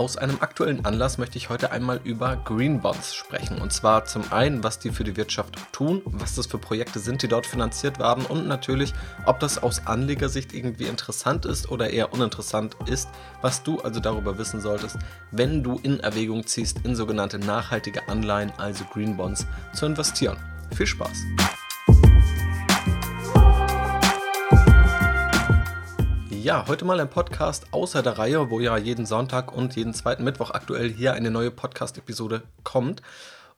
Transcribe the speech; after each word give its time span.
Aus 0.00 0.16
einem 0.16 0.38
aktuellen 0.40 0.86
Anlass 0.86 1.18
möchte 1.18 1.36
ich 1.36 1.50
heute 1.50 1.72
einmal 1.72 2.00
über 2.04 2.36
Green 2.36 2.80
Bonds 2.80 3.14
sprechen. 3.14 3.60
Und 3.60 3.70
zwar 3.70 4.06
zum 4.06 4.22
einen, 4.32 4.64
was 4.64 4.78
die 4.78 4.88
für 4.92 5.04
die 5.04 5.14
Wirtschaft 5.14 5.58
tun, 5.72 6.00
was 6.06 6.36
das 6.36 6.46
für 6.46 6.56
Projekte 6.56 6.98
sind, 7.00 7.22
die 7.22 7.28
dort 7.28 7.44
finanziert 7.44 7.98
werden 7.98 8.24
und 8.24 8.48
natürlich, 8.48 8.94
ob 9.26 9.40
das 9.40 9.62
aus 9.62 9.86
Anlegersicht 9.86 10.54
irgendwie 10.54 10.86
interessant 10.86 11.44
ist 11.44 11.70
oder 11.70 11.90
eher 11.90 12.14
uninteressant 12.14 12.76
ist, 12.86 13.10
was 13.42 13.62
du 13.62 13.78
also 13.80 14.00
darüber 14.00 14.38
wissen 14.38 14.62
solltest, 14.62 14.96
wenn 15.32 15.62
du 15.62 15.78
in 15.82 16.00
Erwägung 16.00 16.46
ziehst, 16.46 16.78
in 16.82 16.96
sogenannte 16.96 17.38
nachhaltige 17.38 18.08
Anleihen, 18.08 18.54
also 18.56 18.84
Green 18.94 19.18
Bonds, 19.18 19.46
zu 19.74 19.84
investieren. 19.84 20.38
Viel 20.74 20.86
Spaß! 20.86 21.18
Ja, 26.42 26.64
heute 26.68 26.86
mal 26.86 26.98
ein 26.98 27.10
Podcast 27.10 27.66
außer 27.70 28.02
der 28.02 28.16
Reihe, 28.16 28.48
wo 28.48 28.60
ja 28.60 28.78
jeden 28.78 29.04
Sonntag 29.04 29.52
und 29.52 29.76
jeden 29.76 29.92
zweiten 29.92 30.24
Mittwoch 30.24 30.52
aktuell 30.52 30.88
hier 30.88 31.12
eine 31.12 31.30
neue 31.30 31.50
Podcast-Episode 31.50 32.44
kommt. 32.64 33.02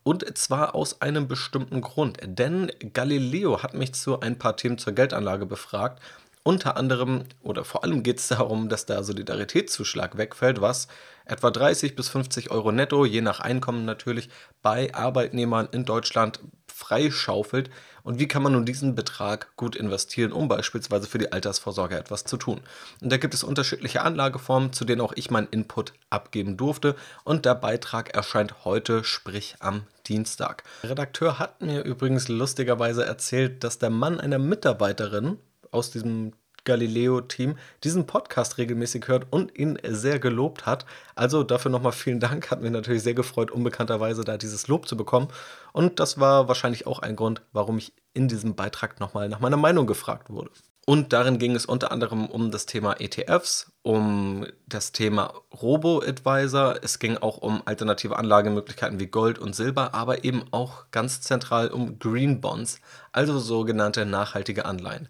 Und 0.02 0.36
zwar 0.36 0.74
aus 0.74 1.00
einem 1.00 1.28
bestimmten 1.28 1.80
Grund. 1.80 2.18
Denn 2.24 2.72
Galileo 2.92 3.62
hat 3.62 3.74
mich 3.74 3.94
zu 3.94 4.18
ein 4.18 4.36
paar 4.36 4.56
Themen 4.56 4.78
zur 4.78 4.94
Geldanlage 4.94 5.46
befragt. 5.46 6.02
Unter 6.44 6.76
anderem 6.76 7.24
oder 7.40 7.64
vor 7.64 7.84
allem 7.84 8.02
geht 8.02 8.18
es 8.18 8.28
darum, 8.28 8.68
dass 8.68 8.84
der 8.84 9.04
Solidaritätszuschlag 9.04 10.16
wegfällt, 10.16 10.60
was 10.60 10.88
etwa 11.24 11.52
30 11.52 11.94
bis 11.94 12.08
50 12.08 12.50
Euro 12.50 12.72
netto, 12.72 13.04
je 13.04 13.20
nach 13.20 13.38
Einkommen 13.38 13.84
natürlich, 13.84 14.28
bei 14.60 14.92
Arbeitnehmern 14.92 15.68
in 15.70 15.84
Deutschland 15.84 16.40
freischaufelt 16.66 17.70
und 18.02 18.18
wie 18.18 18.26
kann 18.26 18.42
man 18.42 18.54
nun 18.54 18.66
diesen 18.66 18.96
Betrag 18.96 19.54
gut 19.56 19.76
investieren, 19.76 20.32
um 20.32 20.48
beispielsweise 20.48 21.06
für 21.06 21.18
die 21.18 21.30
Altersvorsorge 21.30 21.96
etwas 21.96 22.24
zu 22.24 22.36
tun. 22.36 22.60
Und 23.00 23.12
da 23.12 23.18
gibt 23.18 23.34
es 23.34 23.44
unterschiedliche 23.44 24.02
Anlageformen, 24.02 24.72
zu 24.72 24.84
denen 24.84 25.00
auch 25.00 25.12
ich 25.14 25.30
meinen 25.30 25.46
Input 25.52 25.92
abgeben 26.10 26.56
durfte 26.56 26.96
und 27.22 27.44
der 27.44 27.54
Beitrag 27.54 28.14
erscheint 28.14 28.64
heute, 28.64 29.04
sprich 29.04 29.56
am 29.60 29.84
Dienstag. 30.08 30.64
Der 30.82 30.90
Redakteur 30.90 31.38
hat 31.38 31.62
mir 31.62 31.82
übrigens 31.84 32.26
lustigerweise 32.26 33.04
erzählt, 33.04 33.62
dass 33.62 33.78
der 33.78 33.90
Mann 33.90 34.18
einer 34.18 34.40
Mitarbeiterin 34.40 35.38
aus 35.72 35.90
diesem 35.90 36.32
Galileo-Team 36.64 37.56
diesen 37.82 38.06
Podcast 38.06 38.58
regelmäßig 38.58 39.08
hört 39.08 39.26
und 39.30 39.56
ihn 39.58 39.78
sehr 39.84 40.18
gelobt 40.18 40.66
hat. 40.66 40.86
Also 41.14 41.42
dafür 41.42 41.70
nochmal 41.70 41.92
vielen 41.92 42.20
Dank. 42.20 42.50
Hat 42.50 42.62
mich 42.62 42.70
natürlich 42.70 43.02
sehr 43.02 43.14
gefreut, 43.14 43.50
unbekannterweise 43.50 44.24
da 44.24 44.36
dieses 44.36 44.68
Lob 44.68 44.86
zu 44.86 44.96
bekommen. 44.96 45.28
Und 45.72 45.98
das 46.00 46.20
war 46.20 46.48
wahrscheinlich 46.48 46.86
auch 46.86 47.00
ein 47.00 47.16
Grund, 47.16 47.42
warum 47.52 47.78
ich 47.78 47.92
in 48.14 48.28
diesem 48.28 48.54
Beitrag 48.54 49.00
nochmal 49.00 49.28
nach 49.28 49.40
meiner 49.40 49.56
Meinung 49.56 49.86
gefragt 49.86 50.30
wurde. 50.30 50.50
Und 50.84 51.12
darin 51.12 51.38
ging 51.38 51.54
es 51.54 51.64
unter 51.64 51.92
anderem 51.92 52.26
um 52.26 52.50
das 52.50 52.66
Thema 52.66 53.00
ETFs, 53.00 53.70
um 53.82 54.46
das 54.66 54.90
Thema 54.90 55.32
Robo-Advisor. 55.62 56.82
Es 56.82 56.98
ging 56.98 57.18
auch 57.18 57.38
um 57.38 57.62
alternative 57.66 58.16
Anlagemöglichkeiten 58.16 58.98
wie 58.98 59.06
Gold 59.06 59.38
und 59.38 59.54
Silber, 59.54 59.94
aber 59.94 60.24
eben 60.24 60.42
auch 60.50 60.86
ganz 60.90 61.20
zentral 61.20 61.68
um 61.68 62.00
Green 62.00 62.40
Bonds, 62.40 62.80
also 63.12 63.38
sogenannte 63.38 64.04
nachhaltige 64.06 64.64
Anleihen. 64.64 65.08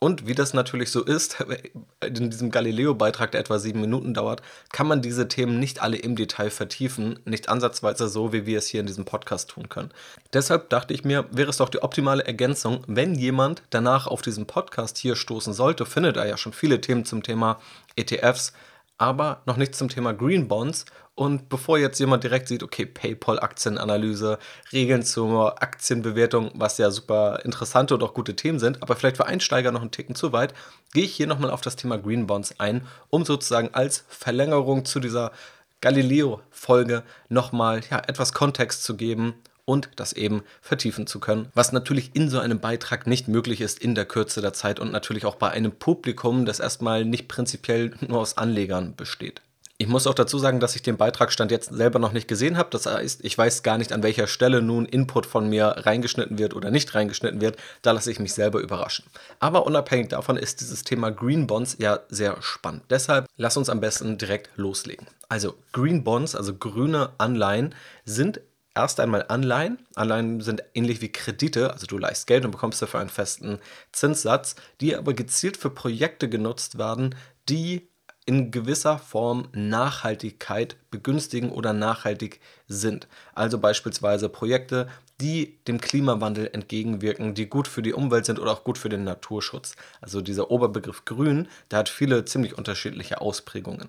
Und 0.00 0.28
wie 0.28 0.34
das 0.34 0.54
natürlich 0.54 0.90
so 0.90 1.02
ist, 1.02 1.44
in 2.04 2.30
diesem 2.30 2.50
Galileo-Beitrag, 2.50 3.32
der 3.32 3.40
etwa 3.40 3.58
sieben 3.58 3.80
Minuten 3.80 4.14
dauert, 4.14 4.42
kann 4.72 4.86
man 4.86 5.02
diese 5.02 5.26
Themen 5.26 5.58
nicht 5.58 5.82
alle 5.82 5.96
im 5.96 6.14
Detail 6.14 6.50
vertiefen, 6.50 7.18
nicht 7.24 7.48
ansatzweise 7.48 8.08
so, 8.08 8.32
wie 8.32 8.46
wir 8.46 8.58
es 8.58 8.68
hier 8.68 8.80
in 8.80 8.86
diesem 8.86 9.04
Podcast 9.04 9.50
tun 9.50 9.68
können. 9.68 9.90
Deshalb 10.32 10.70
dachte 10.70 10.94
ich 10.94 11.04
mir, 11.04 11.26
wäre 11.32 11.50
es 11.50 11.56
doch 11.56 11.68
die 11.68 11.82
optimale 11.82 12.24
Ergänzung, 12.24 12.84
wenn 12.86 13.14
jemand 13.14 13.62
danach 13.70 14.06
auf 14.06 14.22
diesen 14.22 14.46
Podcast 14.46 14.98
hier 14.98 15.16
stoßen 15.16 15.52
sollte, 15.52 15.84
findet 15.84 16.16
er 16.16 16.28
ja 16.28 16.36
schon 16.36 16.52
viele 16.52 16.80
Themen 16.80 17.04
zum 17.04 17.24
Thema 17.24 17.60
ETFs, 17.96 18.52
aber 18.98 19.42
noch 19.46 19.56
nichts 19.56 19.78
zum 19.78 19.88
Thema 19.88 20.12
Green 20.12 20.48
Bonds. 20.48 20.84
Und 21.14 21.48
bevor 21.48 21.78
jetzt 21.78 21.98
jemand 21.98 22.22
direkt 22.22 22.46
sieht, 22.46 22.62
okay, 22.62 22.86
PayPal-Aktienanalyse, 22.86 24.38
Regeln 24.72 25.02
zur 25.02 25.60
Aktienbewertung, 25.62 26.52
was 26.54 26.78
ja 26.78 26.90
super 26.90 27.40
interessante 27.44 27.94
und 27.94 28.02
auch 28.04 28.14
gute 28.14 28.36
Themen 28.36 28.60
sind, 28.60 28.82
aber 28.82 28.94
vielleicht 28.94 29.16
für 29.16 29.26
Einsteiger 29.26 29.72
noch 29.72 29.80
einen 29.80 29.90
Ticken 29.90 30.14
zu 30.14 30.32
weit, 30.32 30.54
gehe 30.92 31.04
ich 31.04 31.14
hier 31.14 31.26
nochmal 31.26 31.50
auf 31.50 31.60
das 31.60 31.74
Thema 31.74 31.98
Green 31.98 32.28
Bonds 32.28 32.60
ein, 32.60 32.86
um 33.10 33.24
sozusagen 33.24 33.70
als 33.72 34.04
Verlängerung 34.08 34.84
zu 34.84 35.00
dieser 35.00 35.32
Galileo-Folge 35.80 37.02
nochmal 37.28 37.80
ja, 37.90 37.98
etwas 37.98 38.32
Kontext 38.32 38.84
zu 38.84 38.96
geben 38.96 39.34
und 39.68 39.90
das 39.96 40.14
eben 40.14 40.42
vertiefen 40.62 41.06
zu 41.06 41.20
können, 41.20 41.48
was 41.54 41.72
natürlich 41.72 42.10
in 42.14 42.30
so 42.30 42.38
einem 42.38 42.58
Beitrag 42.58 43.06
nicht 43.06 43.28
möglich 43.28 43.60
ist 43.60 43.78
in 43.78 43.94
der 43.94 44.06
Kürze 44.06 44.40
der 44.40 44.54
Zeit 44.54 44.80
und 44.80 44.90
natürlich 44.90 45.26
auch 45.26 45.36
bei 45.36 45.50
einem 45.50 45.72
Publikum, 45.72 46.46
das 46.46 46.58
erstmal 46.58 47.04
nicht 47.04 47.28
prinzipiell 47.28 47.92
nur 48.00 48.20
aus 48.20 48.38
Anlegern 48.38 48.96
besteht. 48.96 49.42
Ich 49.80 49.86
muss 49.86 50.08
auch 50.08 50.14
dazu 50.14 50.38
sagen, 50.40 50.58
dass 50.58 50.74
ich 50.74 50.82
den 50.82 50.96
Beitragsstand 50.96 51.52
jetzt 51.52 51.72
selber 51.72 52.00
noch 52.00 52.10
nicht 52.12 52.26
gesehen 52.26 52.56
habe. 52.56 52.68
Das 52.72 52.86
heißt, 52.86 53.24
ich 53.24 53.38
weiß 53.38 53.62
gar 53.62 53.78
nicht, 53.78 53.92
an 53.92 54.02
welcher 54.02 54.26
Stelle 54.26 54.60
nun 54.60 54.86
Input 54.86 55.24
von 55.24 55.48
mir 55.48 55.66
reingeschnitten 55.66 56.36
wird 56.36 56.56
oder 56.56 56.72
nicht 56.72 56.96
reingeschnitten 56.96 57.40
wird. 57.40 57.58
Da 57.82 57.92
lasse 57.92 58.10
ich 58.10 58.18
mich 58.18 58.34
selber 58.34 58.58
überraschen. 58.58 59.04
Aber 59.38 59.66
unabhängig 59.66 60.08
davon 60.08 60.36
ist 60.36 60.62
dieses 60.62 60.82
Thema 60.82 61.10
Green 61.10 61.46
Bonds 61.46 61.76
ja 61.78 62.00
sehr 62.08 62.42
spannend. 62.42 62.82
Deshalb 62.90 63.26
lass 63.36 63.56
uns 63.56 63.68
am 63.68 63.80
besten 63.80 64.18
direkt 64.18 64.50
loslegen. 64.56 65.06
Also 65.28 65.54
Green 65.72 66.02
Bonds, 66.02 66.34
also 66.34 66.54
grüne 66.54 67.10
Anleihen, 67.18 67.72
sind 68.04 68.40
erst 68.78 69.00
einmal 69.00 69.24
Anleihen. 69.28 69.78
Anleihen 69.96 70.40
sind 70.40 70.62
ähnlich 70.72 71.00
wie 71.00 71.10
Kredite, 71.10 71.72
also 71.72 71.86
du 71.86 71.98
leihst 71.98 72.28
Geld 72.28 72.44
und 72.44 72.52
bekommst 72.52 72.80
dafür 72.80 73.00
einen 73.00 73.10
festen 73.10 73.58
Zinssatz, 73.92 74.54
die 74.80 74.94
aber 74.94 75.14
gezielt 75.14 75.56
für 75.56 75.70
Projekte 75.70 76.28
genutzt 76.28 76.78
werden, 76.78 77.16
die 77.48 77.88
in 78.24 78.50
gewisser 78.50 78.98
Form 78.98 79.48
Nachhaltigkeit 79.52 80.76
begünstigen 80.90 81.50
oder 81.50 81.72
nachhaltig 81.72 82.40
sind. 82.68 83.08
Also 83.34 83.58
beispielsweise 83.58 84.28
Projekte, 84.28 84.86
die 85.20 85.58
dem 85.66 85.80
Klimawandel 85.80 86.50
entgegenwirken, 86.52 87.34
die 87.34 87.46
gut 87.46 87.66
für 87.66 87.82
die 87.82 87.94
Umwelt 87.94 88.26
sind 88.26 88.38
oder 88.38 88.52
auch 88.52 88.64
gut 88.64 88.78
für 88.78 88.90
den 88.90 89.02
Naturschutz. 89.02 89.74
Also 90.00 90.20
dieser 90.20 90.50
Oberbegriff 90.50 91.04
Grün, 91.04 91.48
der 91.70 91.80
hat 91.80 91.88
viele 91.88 92.24
ziemlich 92.26 92.56
unterschiedliche 92.56 93.20
Ausprägungen. 93.20 93.88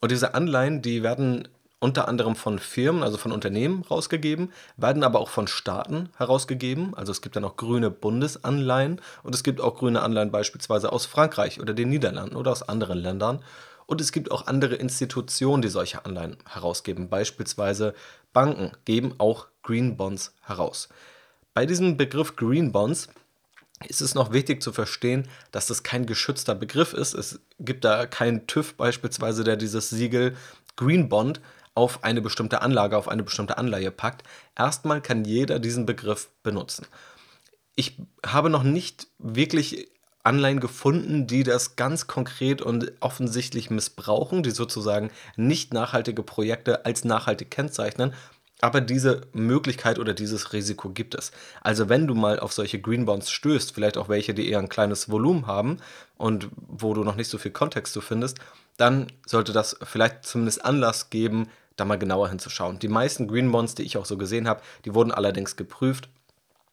Und 0.00 0.10
diese 0.10 0.34
Anleihen, 0.34 0.82
die 0.82 1.02
werden 1.02 1.48
unter 1.78 2.08
anderem 2.08 2.36
von 2.36 2.58
Firmen, 2.58 3.02
also 3.02 3.18
von 3.18 3.32
Unternehmen 3.32 3.82
rausgegeben, 3.82 4.52
werden 4.76 5.04
aber 5.04 5.20
auch 5.20 5.28
von 5.28 5.46
Staaten 5.46 6.08
herausgegeben. 6.16 6.94
Also 6.94 7.12
es 7.12 7.20
gibt 7.20 7.36
dann 7.36 7.44
auch 7.44 7.56
grüne 7.56 7.90
Bundesanleihen 7.90 9.00
und 9.22 9.34
es 9.34 9.42
gibt 9.42 9.60
auch 9.60 9.76
grüne 9.76 10.02
Anleihen 10.02 10.30
beispielsweise 10.30 10.92
aus 10.92 11.06
Frankreich 11.06 11.60
oder 11.60 11.74
den 11.74 11.90
Niederlanden 11.90 12.36
oder 12.36 12.52
aus 12.52 12.62
anderen 12.62 12.98
Ländern. 12.98 13.42
Und 13.86 14.00
es 14.00 14.10
gibt 14.10 14.30
auch 14.32 14.46
andere 14.46 14.74
Institutionen, 14.74 15.62
die 15.62 15.68
solche 15.68 16.04
Anleihen 16.04 16.38
herausgeben. 16.48 17.08
Beispielsweise 17.08 17.94
Banken 18.32 18.72
geben 18.84 19.14
auch 19.18 19.46
Green 19.62 19.96
Bonds 19.96 20.34
heraus. 20.42 20.88
Bei 21.54 21.66
diesem 21.66 21.96
Begriff 21.96 22.36
Green 22.36 22.72
Bonds 22.72 23.08
ist 23.86 24.00
es 24.00 24.14
noch 24.14 24.32
wichtig 24.32 24.62
zu 24.62 24.72
verstehen, 24.72 25.28
dass 25.52 25.66
das 25.66 25.82
kein 25.82 26.06
geschützter 26.06 26.54
Begriff 26.54 26.94
ist. 26.94 27.14
Es 27.14 27.40
gibt 27.60 27.84
da 27.84 28.06
keinen 28.06 28.46
TÜV 28.46 28.74
beispielsweise, 28.74 29.44
der 29.44 29.56
dieses 29.56 29.90
Siegel 29.90 30.34
Green 30.76 31.08
Bond 31.08 31.40
auf 31.76 32.02
eine 32.02 32.22
bestimmte 32.22 32.62
Anlage, 32.62 32.96
auf 32.96 33.06
eine 33.06 33.22
bestimmte 33.22 33.58
Anleihe 33.58 33.90
packt. 33.90 34.24
Erstmal 34.58 35.00
kann 35.00 35.24
jeder 35.24 35.58
diesen 35.58 35.86
Begriff 35.86 36.28
benutzen. 36.42 36.86
Ich 37.76 37.98
habe 38.24 38.50
noch 38.50 38.62
nicht 38.62 39.06
wirklich 39.18 39.88
Anleihen 40.24 40.58
gefunden, 40.58 41.26
die 41.26 41.44
das 41.44 41.76
ganz 41.76 42.06
konkret 42.06 42.62
und 42.62 42.92
offensichtlich 43.00 43.70
missbrauchen, 43.70 44.42
die 44.42 44.50
sozusagen 44.50 45.10
nicht 45.36 45.72
nachhaltige 45.72 46.22
Projekte 46.22 46.84
als 46.86 47.04
nachhaltig 47.04 47.50
kennzeichnen. 47.50 48.14
Aber 48.62 48.80
diese 48.80 49.20
Möglichkeit 49.34 49.98
oder 49.98 50.14
dieses 50.14 50.54
Risiko 50.54 50.88
gibt 50.88 51.14
es. 51.14 51.30
Also 51.60 51.90
wenn 51.90 52.06
du 52.06 52.14
mal 52.14 52.40
auf 52.40 52.54
solche 52.54 52.80
Green 52.80 53.04
Bonds 53.04 53.30
stößt, 53.30 53.74
vielleicht 53.74 53.98
auch 53.98 54.08
welche, 54.08 54.32
die 54.32 54.48
eher 54.48 54.60
ein 54.60 54.70
kleines 54.70 55.10
Volumen 55.10 55.46
haben 55.46 55.76
und 56.16 56.48
wo 56.54 56.94
du 56.94 57.04
noch 57.04 57.16
nicht 57.16 57.28
so 57.28 57.36
viel 57.36 57.50
Kontext 57.50 57.92
zu 57.92 58.00
findest, 58.00 58.38
dann 58.78 59.08
sollte 59.26 59.52
das 59.52 59.76
vielleicht 59.82 60.24
zumindest 60.24 60.64
Anlass 60.64 61.10
geben, 61.10 61.48
da 61.76 61.84
mal 61.84 61.98
genauer 61.98 62.28
hinzuschauen. 62.28 62.78
Die 62.78 62.88
meisten 62.88 63.28
Green 63.28 63.52
Bonds, 63.52 63.74
die 63.74 63.82
ich 63.82 63.96
auch 63.96 64.06
so 64.06 64.16
gesehen 64.16 64.48
habe, 64.48 64.62
die 64.84 64.94
wurden 64.94 65.12
allerdings 65.12 65.56
geprüft. 65.56 66.08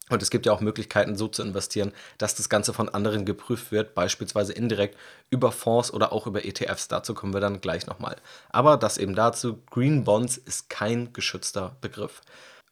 Und 0.09 0.21
es 0.21 0.29
gibt 0.29 0.45
ja 0.45 0.51
auch 0.51 0.59
Möglichkeiten, 0.59 1.15
so 1.15 1.27
zu 1.27 1.41
investieren, 1.41 1.93
dass 2.17 2.35
das 2.35 2.49
Ganze 2.49 2.73
von 2.73 2.89
anderen 2.89 3.25
geprüft 3.25 3.71
wird, 3.71 3.95
beispielsweise 3.95 4.51
indirekt 4.51 4.97
über 5.29 5.51
Fonds 5.51 5.93
oder 5.93 6.11
auch 6.11 6.27
über 6.27 6.43
ETFs. 6.43 6.89
Dazu 6.89 7.13
kommen 7.13 7.33
wir 7.33 7.39
dann 7.39 7.61
gleich 7.61 7.87
nochmal. 7.87 8.17
Aber 8.49 8.75
das 8.75 8.97
eben 8.97 9.15
dazu, 9.15 9.59
Green 9.71 10.03
Bonds 10.03 10.35
ist 10.37 10.69
kein 10.69 11.13
geschützter 11.13 11.77
Begriff. 11.79 12.21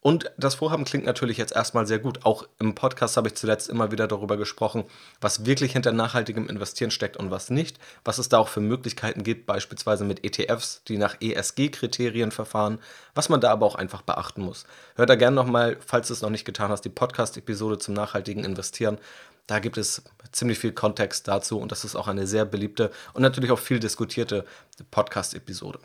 Und 0.04 0.32
das 0.36 0.56
Vorhaben 0.56 0.84
klingt 0.84 1.06
natürlich 1.06 1.38
jetzt 1.38 1.56
erstmal 1.56 1.86
sehr 1.86 2.00
gut. 2.00 2.26
Auch 2.26 2.48
im 2.60 2.74
Podcast 2.74 3.18
habe 3.18 3.28
ich 3.28 3.36
zuletzt 3.36 3.70
immer 3.70 3.92
wieder 3.92 4.08
darüber 4.08 4.36
gesprochen, 4.36 4.84
was 5.22 5.46
wirklich 5.46 5.74
hinter 5.74 5.92
nachhaltigem 5.92 6.50
Investieren 6.50 6.90
steckt 6.90 7.18
und 7.18 7.30
was 7.30 7.52
nicht, 7.52 7.78
was 8.04 8.18
es 8.18 8.28
da 8.28 8.40
auch 8.40 8.48
für 8.48 8.62
Möglichkeiten 8.62 9.24
gibt, 9.24 9.46
beispielsweise 9.46 10.04
mit 10.04 10.24
ETFs, 10.24 10.82
die 10.88 10.98
nach 10.98 11.22
ESG-Kriterien 11.22 12.32
verfahren, 12.32 12.80
was 13.14 13.30
man 13.30 13.42
da 13.42 13.52
aber 13.52 13.68
auch 13.68 13.76
einfach 13.76 14.02
beachten 14.02 14.42
muss. 14.42 14.66
Hör 14.96 15.06
da 15.06 15.14
gerne 15.14 15.36
nochmal, 15.36 15.78
falls 15.86 16.08
du 16.08 16.14
es 16.14 16.24
noch 16.24 16.32
nicht 16.32 16.46
getan 16.46 16.72
hast, 16.72 16.82
die 16.82 16.90
Podcast-Episode 16.90 17.78
zum 17.78 17.94
nachhaltigen 17.94 18.44
Investieren. 18.44 18.98
Da 19.46 19.60
gibt 19.60 19.78
es 19.78 20.02
ziemlich 20.32 20.58
viel 20.58 20.72
Kontext 20.72 21.28
dazu 21.28 21.60
und 21.60 21.72
das 21.72 21.86
ist 21.86 21.96
auch 21.96 22.08
eine 22.08 22.26
sehr 22.26 22.46
beliebte 22.46 22.90
und 23.14 23.22
natürlich 23.22 23.52
auch 23.52 23.60
viel 23.60 23.80
diskutierte 23.80 24.46
Podcast-Episode. 24.90 25.80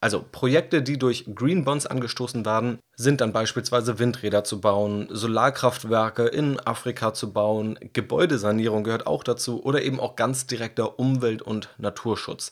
Also 0.00 0.24
Projekte, 0.32 0.82
die 0.82 0.98
durch 0.98 1.26
Green 1.34 1.64
Bonds 1.64 1.86
angestoßen 1.86 2.46
werden, 2.46 2.78
sind 2.96 3.20
dann 3.20 3.34
beispielsweise 3.34 3.98
Windräder 3.98 4.44
zu 4.44 4.60
bauen, 4.60 5.08
Solarkraftwerke 5.10 6.26
in 6.26 6.58
Afrika 6.58 7.12
zu 7.12 7.34
bauen, 7.34 7.78
Gebäudesanierung 7.92 8.82
gehört 8.82 9.06
auch 9.06 9.22
dazu 9.22 9.62
oder 9.62 9.82
eben 9.82 10.00
auch 10.00 10.16
ganz 10.16 10.46
direkter 10.46 10.98
Umwelt- 10.98 11.42
und 11.42 11.68
Naturschutz. 11.76 12.50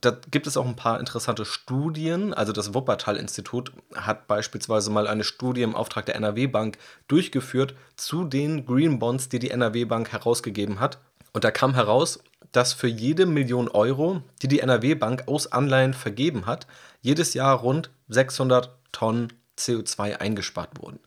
Da 0.00 0.10
gibt 0.32 0.48
es 0.48 0.56
auch 0.56 0.66
ein 0.66 0.74
paar 0.74 0.98
interessante 0.98 1.44
Studien. 1.44 2.34
Also 2.34 2.52
das 2.52 2.74
Wuppertal-Institut 2.74 3.72
hat 3.94 4.26
beispielsweise 4.26 4.90
mal 4.90 5.06
eine 5.06 5.22
Studie 5.22 5.62
im 5.62 5.76
Auftrag 5.76 6.06
der 6.06 6.16
NRW-Bank 6.16 6.76
durchgeführt 7.06 7.76
zu 7.94 8.24
den 8.24 8.66
Green 8.66 8.98
Bonds, 8.98 9.28
die 9.28 9.38
die 9.38 9.52
NRW-Bank 9.52 10.10
herausgegeben 10.10 10.80
hat. 10.80 10.98
Und 11.32 11.44
da 11.44 11.52
kam 11.52 11.74
heraus, 11.74 12.18
dass 12.52 12.72
für 12.72 12.88
jede 12.88 13.26
Million 13.26 13.68
Euro, 13.68 14.22
die 14.42 14.48
die 14.48 14.60
NRW-Bank 14.60 15.24
aus 15.26 15.50
Anleihen 15.50 15.94
vergeben 15.94 16.46
hat, 16.46 16.66
jedes 17.00 17.34
Jahr 17.34 17.58
rund 17.58 17.90
600 18.08 18.70
Tonnen 18.92 19.32
CO2 19.58 20.16
eingespart 20.16 20.80
wurden. 20.80 21.00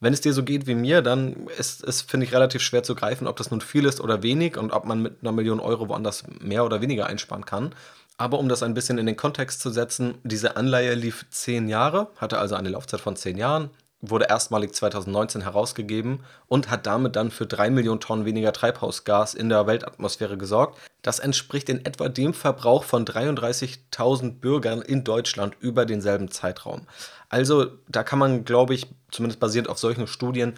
Wenn 0.00 0.12
es 0.12 0.20
dir 0.20 0.32
so 0.32 0.42
geht 0.42 0.66
wie 0.66 0.74
mir, 0.74 1.00
dann 1.00 1.46
ist 1.58 1.84
es, 1.84 2.02
finde 2.02 2.26
ich, 2.26 2.32
relativ 2.32 2.60
schwer 2.60 2.82
zu 2.82 2.94
greifen, 2.94 3.28
ob 3.28 3.36
das 3.36 3.50
nun 3.50 3.60
viel 3.60 3.84
ist 3.84 4.00
oder 4.00 4.22
wenig 4.22 4.56
und 4.56 4.72
ob 4.72 4.84
man 4.84 5.00
mit 5.00 5.18
einer 5.22 5.32
Million 5.32 5.60
Euro 5.60 5.88
woanders 5.88 6.24
mehr 6.40 6.64
oder 6.64 6.80
weniger 6.80 7.06
einsparen 7.06 7.44
kann. 7.44 7.72
Aber 8.18 8.38
um 8.38 8.48
das 8.48 8.62
ein 8.62 8.74
bisschen 8.74 8.98
in 8.98 9.06
den 9.06 9.16
Kontext 9.16 9.60
zu 9.60 9.70
setzen, 9.70 10.16
diese 10.24 10.56
Anleihe 10.56 10.94
lief 10.94 11.24
zehn 11.30 11.68
Jahre, 11.68 12.08
hatte 12.16 12.38
also 12.38 12.56
eine 12.56 12.68
Laufzeit 12.68 13.00
von 13.00 13.16
zehn 13.16 13.38
Jahren, 13.38 13.70
wurde 14.02 14.26
erstmalig 14.28 14.74
2019 14.74 15.42
herausgegeben 15.42 16.20
und 16.48 16.70
hat 16.70 16.86
damit 16.86 17.14
dann 17.14 17.30
für 17.30 17.46
3 17.46 17.70
Millionen 17.70 18.00
Tonnen 18.00 18.24
weniger 18.24 18.52
Treibhausgas 18.52 19.34
in 19.34 19.48
der 19.48 19.66
Weltatmosphäre 19.66 20.36
gesorgt. 20.36 20.78
Das 21.02 21.20
entspricht 21.20 21.68
in 21.68 21.86
etwa 21.86 22.08
dem 22.08 22.34
Verbrauch 22.34 22.82
von 22.82 23.06
33.000 23.06 24.40
Bürgern 24.40 24.82
in 24.82 25.04
Deutschland 25.04 25.54
über 25.60 25.86
denselben 25.86 26.30
Zeitraum. 26.30 26.86
Also 27.28 27.66
da 27.88 28.02
kann 28.02 28.18
man, 28.18 28.44
glaube 28.44 28.74
ich, 28.74 28.88
zumindest 29.12 29.40
basierend 29.40 29.68
auf 29.68 29.78
solchen 29.78 30.08
Studien, 30.08 30.54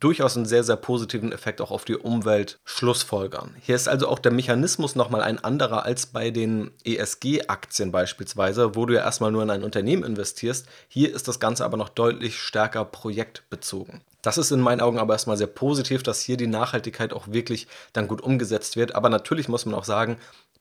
durchaus 0.00 0.36
einen 0.36 0.46
sehr, 0.46 0.64
sehr 0.64 0.76
positiven 0.76 1.32
Effekt 1.32 1.60
auch 1.60 1.70
auf 1.70 1.84
die 1.84 1.96
Umwelt 1.96 2.58
schlussfolgern. 2.64 3.54
Hier 3.60 3.74
ist 3.74 3.88
also 3.88 4.08
auch 4.08 4.18
der 4.18 4.32
Mechanismus 4.32 4.94
nochmal 4.94 5.22
ein 5.22 5.42
anderer 5.42 5.84
als 5.84 6.06
bei 6.06 6.30
den 6.30 6.70
ESG-Aktien 6.84 7.92
beispielsweise, 7.92 8.74
wo 8.74 8.86
du 8.86 8.94
ja 8.94 9.00
erstmal 9.00 9.32
nur 9.32 9.42
in 9.42 9.50
ein 9.50 9.64
Unternehmen 9.64 10.04
investierst. 10.04 10.66
Hier 10.88 11.14
ist 11.14 11.28
das 11.28 11.40
Ganze 11.40 11.64
aber 11.64 11.76
noch 11.76 11.88
deutlich 11.88 12.38
stärker 12.38 12.84
projektbezogen. 12.84 14.02
Das 14.22 14.36
ist 14.36 14.50
in 14.50 14.60
meinen 14.60 14.80
Augen 14.80 14.98
aber 14.98 15.14
erstmal 15.14 15.36
sehr 15.36 15.46
positiv, 15.46 16.02
dass 16.02 16.20
hier 16.20 16.36
die 16.36 16.48
Nachhaltigkeit 16.48 17.12
auch 17.12 17.28
wirklich 17.28 17.68
dann 17.92 18.08
gut 18.08 18.20
umgesetzt 18.20 18.76
wird. 18.76 18.94
Aber 18.94 19.08
natürlich 19.08 19.48
muss 19.48 19.64
man 19.64 19.74
auch 19.76 19.84
sagen, 19.84 20.18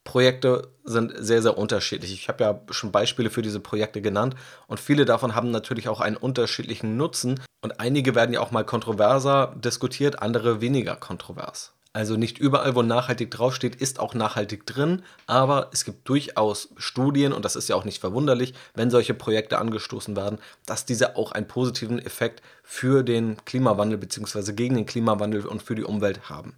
Projekte 0.07 0.69
sind 0.85 1.13
sehr, 1.17 1.41
sehr 1.41 1.57
unterschiedlich. 1.57 2.13
Ich 2.13 2.29
habe 2.29 2.41
ja 2.41 2.61
schon 2.69 2.93
Beispiele 2.93 3.29
für 3.29 3.41
diese 3.41 3.59
Projekte 3.59 4.01
genannt 4.01 4.35
und 4.67 4.79
viele 4.79 5.03
davon 5.03 5.35
haben 5.35 5.51
natürlich 5.51 5.89
auch 5.89 5.99
einen 5.99 6.15
unterschiedlichen 6.15 6.95
Nutzen 6.95 7.41
und 7.61 7.81
einige 7.81 8.15
werden 8.15 8.31
ja 8.31 8.39
auch 8.39 8.51
mal 8.51 8.63
kontroverser 8.63 9.53
diskutiert, 9.57 10.21
andere 10.21 10.61
weniger 10.61 10.95
kontrovers. 10.95 11.73
Also 11.97 12.15
nicht 12.15 12.37
überall, 12.37 12.75
wo 12.75 12.83
nachhaltig 12.83 13.31
draufsteht, 13.31 13.75
ist 13.75 13.99
auch 13.99 14.13
nachhaltig 14.13 14.67
drin, 14.67 15.01
aber 15.25 15.71
es 15.73 15.83
gibt 15.83 16.07
durchaus 16.07 16.69
Studien, 16.77 17.33
und 17.33 17.43
das 17.43 17.55
ist 17.55 17.69
ja 17.69 17.75
auch 17.75 17.85
nicht 17.85 18.01
verwunderlich, 18.01 18.53
wenn 18.75 18.91
solche 18.91 19.15
Projekte 19.15 19.57
angestoßen 19.57 20.15
werden, 20.15 20.37
dass 20.67 20.85
diese 20.85 21.15
auch 21.15 21.31
einen 21.31 21.47
positiven 21.47 21.97
Effekt 21.97 22.43
für 22.61 23.01
den 23.01 23.43
Klimawandel 23.45 23.97
bzw. 23.97 24.53
gegen 24.53 24.75
den 24.75 24.85
Klimawandel 24.85 25.47
und 25.47 25.63
für 25.63 25.73
die 25.73 25.85
Umwelt 25.85 26.29
haben. 26.29 26.53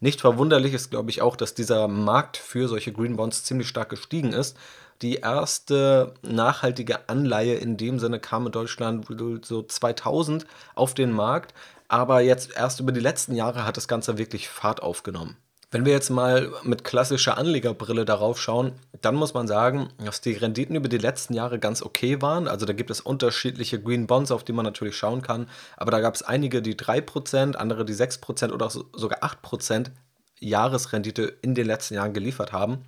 Nicht 0.00 0.20
verwunderlich 0.20 0.74
ist, 0.74 0.90
glaube 0.90 1.08
ich, 1.08 1.22
auch, 1.22 1.36
dass 1.36 1.54
dieser 1.54 1.88
Markt 1.88 2.36
für 2.36 2.68
solche 2.68 2.92
Green 2.92 3.16
Bonds 3.16 3.42
ziemlich 3.42 3.68
stark 3.68 3.88
gestiegen 3.88 4.34
ist. 4.34 4.54
Die 5.00 5.14
erste 5.14 6.12
nachhaltige 6.22 7.08
Anleihe 7.08 7.54
in 7.54 7.78
dem 7.78 7.98
Sinne 7.98 8.20
kam 8.20 8.46
in 8.46 8.52
Deutschland 8.52 9.06
so 9.42 9.62
2000 9.62 10.46
auf 10.74 10.92
den 10.92 11.10
Markt, 11.10 11.54
aber 11.88 12.20
jetzt 12.20 12.56
erst 12.56 12.80
über 12.80 12.92
die 12.92 13.00
letzten 13.00 13.34
Jahre 13.34 13.64
hat 13.64 13.76
das 13.76 13.88
Ganze 13.88 14.18
wirklich 14.18 14.48
Fahrt 14.48 14.82
aufgenommen. 14.82 15.36
Wenn 15.74 15.84
wir 15.84 15.92
jetzt 15.92 16.10
mal 16.10 16.52
mit 16.62 16.84
klassischer 16.84 17.36
Anlegerbrille 17.36 18.04
darauf 18.04 18.40
schauen, 18.40 18.74
dann 19.00 19.16
muss 19.16 19.34
man 19.34 19.48
sagen, 19.48 19.88
dass 19.98 20.20
die 20.20 20.34
Renditen 20.34 20.76
über 20.76 20.88
die 20.88 20.98
letzten 20.98 21.34
Jahre 21.34 21.58
ganz 21.58 21.82
okay 21.82 22.22
waren. 22.22 22.46
Also 22.46 22.64
da 22.64 22.72
gibt 22.72 22.90
es 22.90 23.00
unterschiedliche 23.00 23.82
Green 23.82 24.06
Bonds, 24.06 24.30
auf 24.30 24.44
die 24.44 24.52
man 24.52 24.64
natürlich 24.64 24.96
schauen 24.96 25.20
kann. 25.20 25.48
Aber 25.76 25.90
da 25.90 25.98
gab 25.98 26.14
es 26.14 26.22
einige, 26.22 26.62
die 26.62 26.76
3%, 26.76 27.56
andere, 27.56 27.84
die 27.84 27.94
6% 27.94 28.52
oder 28.52 28.70
sogar 28.70 29.24
8% 29.24 29.90
Jahresrendite 30.38 31.22
in 31.42 31.56
den 31.56 31.66
letzten 31.66 31.94
Jahren 31.94 32.12
geliefert 32.12 32.52
haben. 32.52 32.84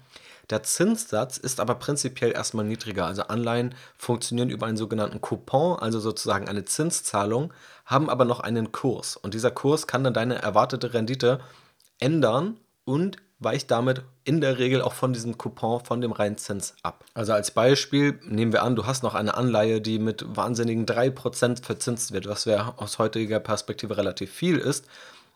Der 0.51 0.63
Zinssatz 0.63 1.39
ist 1.39 1.59
aber 1.59 1.75
prinzipiell 1.75 2.33
erstmal 2.33 2.65
niedriger. 2.65 3.07
Also 3.07 3.23
Anleihen 3.23 3.75
funktionieren 3.97 4.49
über 4.51 4.67
einen 4.67 4.77
sogenannten 4.77 5.21
Coupon, 5.21 5.79
also 5.79 5.99
sozusagen 5.99 6.49
eine 6.49 6.65
Zinszahlung, 6.65 7.53
haben 7.85 8.09
aber 8.09 8.25
noch 8.25 8.41
einen 8.41 8.71
Kurs. 8.71 9.17
Und 9.17 9.35
dieser 9.35 9.51
Kurs 9.51 9.87
kann 9.87 10.05
dann 10.05 10.15
deine 10.15 10.41
erwartete 10.41 10.95
Rendite 10.95 11.41
ändern 11.99 12.59
und 12.85 13.17
weicht 13.39 13.71
damit 13.71 14.03
in 14.25 14.41
der 14.41 14.59
Regel 14.59 14.81
auch 14.81 14.95
von 14.95 15.13
diesem 15.13 15.37
Coupon, 15.37 15.85
von 15.85 16.01
dem 16.01 16.13
Reinzins 16.13 16.75
ab. 16.83 17.05
Also 17.13 17.33
als 17.33 17.51
Beispiel 17.51 18.19
nehmen 18.25 18.53
wir 18.53 18.63
an, 18.63 18.77
du 18.77 18.87
hast 18.87 19.03
noch 19.03 19.15
eine 19.15 19.35
Anleihe, 19.35 19.81
die 19.81 19.99
mit 19.99 20.25
wahnsinnigen 20.37 20.87
3% 20.87 21.63
verzinst 21.63 22.13
wird, 22.13 22.29
was 22.29 22.45
ja 22.47 22.75
aus 22.77 22.99
heutiger 22.99 23.41
Perspektive 23.41 23.97
relativ 23.97 24.33
viel 24.33 24.59
ist. 24.59 24.87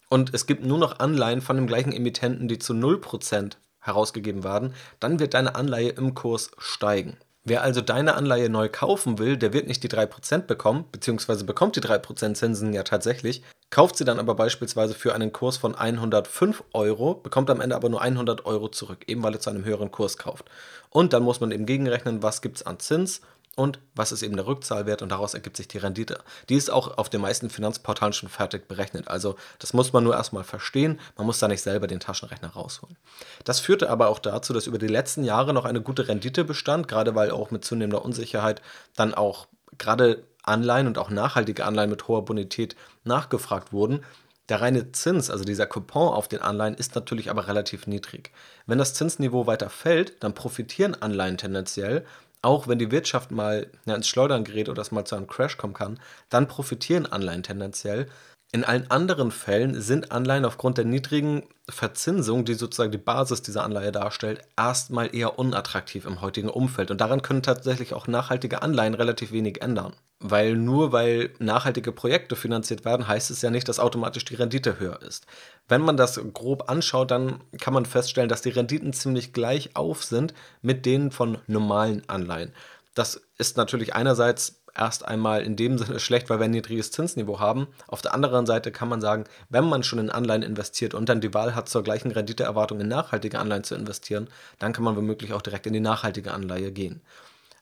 Und 0.08 0.32
es 0.34 0.46
gibt 0.46 0.64
nur 0.64 0.78
noch 0.78 0.98
Anleihen 0.98 1.40
von 1.40 1.56
dem 1.56 1.66
gleichen 1.66 1.92
Emittenten, 1.92 2.48
die 2.48 2.58
zu 2.58 2.72
0% 2.72 3.52
herausgegeben 3.80 4.44
werden, 4.44 4.74
dann 5.00 5.18
wird 5.18 5.34
deine 5.34 5.54
Anleihe 5.54 5.90
im 5.90 6.14
Kurs 6.14 6.50
steigen. 6.58 7.16
Wer 7.42 7.62
also 7.62 7.80
deine 7.80 8.14
Anleihe 8.14 8.50
neu 8.50 8.68
kaufen 8.68 9.18
will, 9.18 9.38
der 9.38 9.54
wird 9.54 9.66
nicht 9.66 9.82
die 9.82 9.88
3% 9.88 10.42
bekommen, 10.42 10.84
beziehungsweise 10.92 11.44
bekommt 11.44 11.74
die 11.74 11.80
3% 11.80 12.34
Zinsen 12.34 12.74
ja 12.74 12.82
tatsächlich, 12.82 13.42
kauft 13.70 13.96
sie 13.96 14.04
dann 14.04 14.18
aber 14.18 14.34
beispielsweise 14.34 14.94
für 14.94 15.14
einen 15.14 15.32
Kurs 15.32 15.56
von 15.56 15.74
105 15.74 16.62
Euro, 16.74 17.14
bekommt 17.14 17.48
am 17.48 17.62
Ende 17.62 17.76
aber 17.76 17.88
nur 17.88 18.02
100 18.02 18.44
Euro 18.44 18.68
zurück, 18.68 19.04
eben 19.06 19.22
weil 19.22 19.32
er 19.32 19.40
zu 19.40 19.48
einem 19.48 19.64
höheren 19.64 19.90
Kurs 19.90 20.18
kauft. 20.18 20.50
Und 20.90 21.14
dann 21.14 21.22
muss 21.22 21.40
man 21.40 21.50
eben 21.50 21.64
gegenrechnen, 21.64 22.22
was 22.22 22.42
gibt 22.42 22.58
es 22.58 22.66
an 22.66 22.78
Zins 22.78 23.22
und 23.60 23.78
was 23.94 24.10
ist 24.10 24.22
eben 24.22 24.36
der 24.36 24.46
Rückzahlwert 24.46 25.02
und 25.02 25.10
daraus 25.10 25.34
ergibt 25.34 25.58
sich 25.58 25.68
die 25.68 25.76
Rendite. 25.76 26.20
Die 26.48 26.54
ist 26.54 26.70
auch 26.70 26.96
auf 26.96 27.10
den 27.10 27.20
meisten 27.20 27.50
Finanzportalen 27.50 28.14
schon 28.14 28.30
fertig 28.30 28.68
berechnet. 28.68 29.08
Also 29.08 29.36
das 29.58 29.74
muss 29.74 29.92
man 29.92 30.02
nur 30.02 30.14
erstmal 30.14 30.44
verstehen, 30.44 30.98
man 31.18 31.26
muss 31.26 31.40
da 31.40 31.46
nicht 31.46 31.60
selber 31.60 31.86
den 31.86 32.00
Taschenrechner 32.00 32.48
rausholen. 32.48 32.96
Das 33.44 33.60
führte 33.60 33.90
aber 33.90 34.08
auch 34.08 34.18
dazu, 34.18 34.54
dass 34.54 34.66
über 34.66 34.78
die 34.78 34.86
letzten 34.86 35.24
Jahre 35.24 35.52
noch 35.52 35.66
eine 35.66 35.82
gute 35.82 36.08
Rendite 36.08 36.44
bestand, 36.44 36.88
gerade 36.88 37.14
weil 37.14 37.32
auch 37.32 37.50
mit 37.50 37.62
zunehmender 37.62 38.02
Unsicherheit 38.02 38.62
dann 38.96 39.12
auch 39.12 39.46
gerade 39.76 40.24
Anleihen 40.42 40.86
und 40.86 40.96
auch 40.96 41.10
nachhaltige 41.10 41.66
Anleihen 41.66 41.90
mit 41.90 42.08
hoher 42.08 42.24
Bonität 42.24 42.76
nachgefragt 43.04 43.74
wurden. 43.74 44.02
Der 44.48 44.62
reine 44.62 44.90
Zins, 44.92 45.28
also 45.28 45.44
dieser 45.44 45.66
Coupon 45.66 46.14
auf 46.14 46.28
den 46.28 46.40
Anleihen, 46.40 46.74
ist 46.74 46.94
natürlich 46.94 47.28
aber 47.28 47.46
relativ 47.46 47.86
niedrig. 47.86 48.32
Wenn 48.66 48.78
das 48.78 48.94
Zinsniveau 48.94 49.46
weiter 49.46 49.68
fällt, 49.68 50.24
dann 50.24 50.32
profitieren 50.32 50.94
Anleihen 50.94 51.36
tendenziell 51.36 52.06
auch 52.42 52.68
wenn 52.68 52.78
die 52.78 52.90
Wirtschaft 52.90 53.30
mal 53.30 53.70
ja, 53.86 53.94
ins 53.94 54.08
Schleudern 54.08 54.44
gerät 54.44 54.68
oder 54.68 54.82
es 54.82 54.92
mal 54.92 55.04
zu 55.04 55.16
einem 55.16 55.26
Crash 55.26 55.56
kommen 55.56 55.74
kann, 55.74 56.00
dann 56.28 56.48
profitieren 56.48 57.06
Anleihen 57.06 57.42
tendenziell. 57.42 58.06
In 58.52 58.64
allen 58.64 58.90
anderen 58.90 59.30
Fällen 59.30 59.80
sind 59.80 60.10
Anleihen 60.10 60.44
aufgrund 60.44 60.76
der 60.76 60.84
niedrigen 60.84 61.44
Verzinsung, 61.68 62.44
die 62.44 62.54
sozusagen 62.54 62.90
die 62.90 62.98
Basis 62.98 63.42
dieser 63.42 63.62
Anleihe 63.62 63.92
darstellt, 63.92 64.42
erstmal 64.56 65.14
eher 65.14 65.38
unattraktiv 65.38 66.04
im 66.04 66.20
heutigen 66.20 66.48
Umfeld. 66.48 66.90
Und 66.90 67.00
daran 67.00 67.22
können 67.22 67.44
tatsächlich 67.44 67.94
auch 67.94 68.08
nachhaltige 68.08 68.62
Anleihen 68.62 68.94
relativ 68.94 69.30
wenig 69.30 69.62
ändern. 69.62 69.94
Weil 70.22 70.54
nur 70.54 70.92
weil 70.92 71.30
nachhaltige 71.38 71.92
Projekte 71.92 72.36
finanziert 72.36 72.84
werden, 72.84 73.08
heißt 73.08 73.30
es 73.30 73.40
ja 73.40 73.50
nicht, 73.50 73.68
dass 73.68 73.80
automatisch 73.80 74.26
die 74.26 74.34
Rendite 74.34 74.78
höher 74.78 75.00
ist. 75.00 75.26
Wenn 75.66 75.80
man 75.80 75.96
das 75.96 76.20
grob 76.34 76.68
anschaut, 76.68 77.10
dann 77.10 77.40
kann 77.58 77.72
man 77.72 77.86
feststellen, 77.86 78.28
dass 78.28 78.42
die 78.42 78.50
Renditen 78.50 78.92
ziemlich 78.92 79.32
gleich 79.32 79.76
auf 79.76 80.04
sind 80.04 80.34
mit 80.60 80.84
denen 80.84 81.10
von 81.10 81.38
normalen 81.46 82.02
Anleihen. 82.06 82.52
Das 82.94 83.22
ist 83.38 83.56
natürlich 83.56 83.94
einerseits 83.94 84.60
erst 84.76 85.06
einmal 85.06 85.42
in 85.42 85.56
dem 85.56 85.78
Sinne 85.78 86.00
schlecht, 86.00 86.28
weil 86.28 86.38
wir 86.38 86.44
ein 86.44 86.50
niedriges 86.50 86.90
Zinsniveau 86.90 87.40
haben. 87.40 87.68
Auf 87.86 88.02
der 88.02 88.14
anderen 88.14 88.46
Seite 88.46 88.72
kann 88.72 88.88
man 88.88 89.00
sagen, 89.00 89.24
wenn 89.48 89.64
man 89.64 89.82
schon 89.82 89.98
in 89.98 90.10
Anleihen 90.10 90.42
investiert 90.42 90.94
und 90.94 91.08
dann 91.08 91.20
die 91.20 91.34
Wahl 91.34 91.54
hat, 91.54 91.68
zur 91.68 91.82
gleichen 91.82 92.10
Renditeerwartung 92.10 92.80
in 92.80 92.88
nachhaltige 92.88 93.38
Anleihen 93.38 93.64
zu 93.64 93.74
investieren, 93.74 94.28
dann 94.58 94.72
kann 94.72 94.84
man 94.84 94.96
womöglich 94.96 95.32
auch 95.32 95.42
direkt 95.42 95.66
in 95.66 95.72
die 95.72 95.80
nachhaltige 95.80 96.32
Anleihe 96.32 96.72
gehen. 96.72 97.00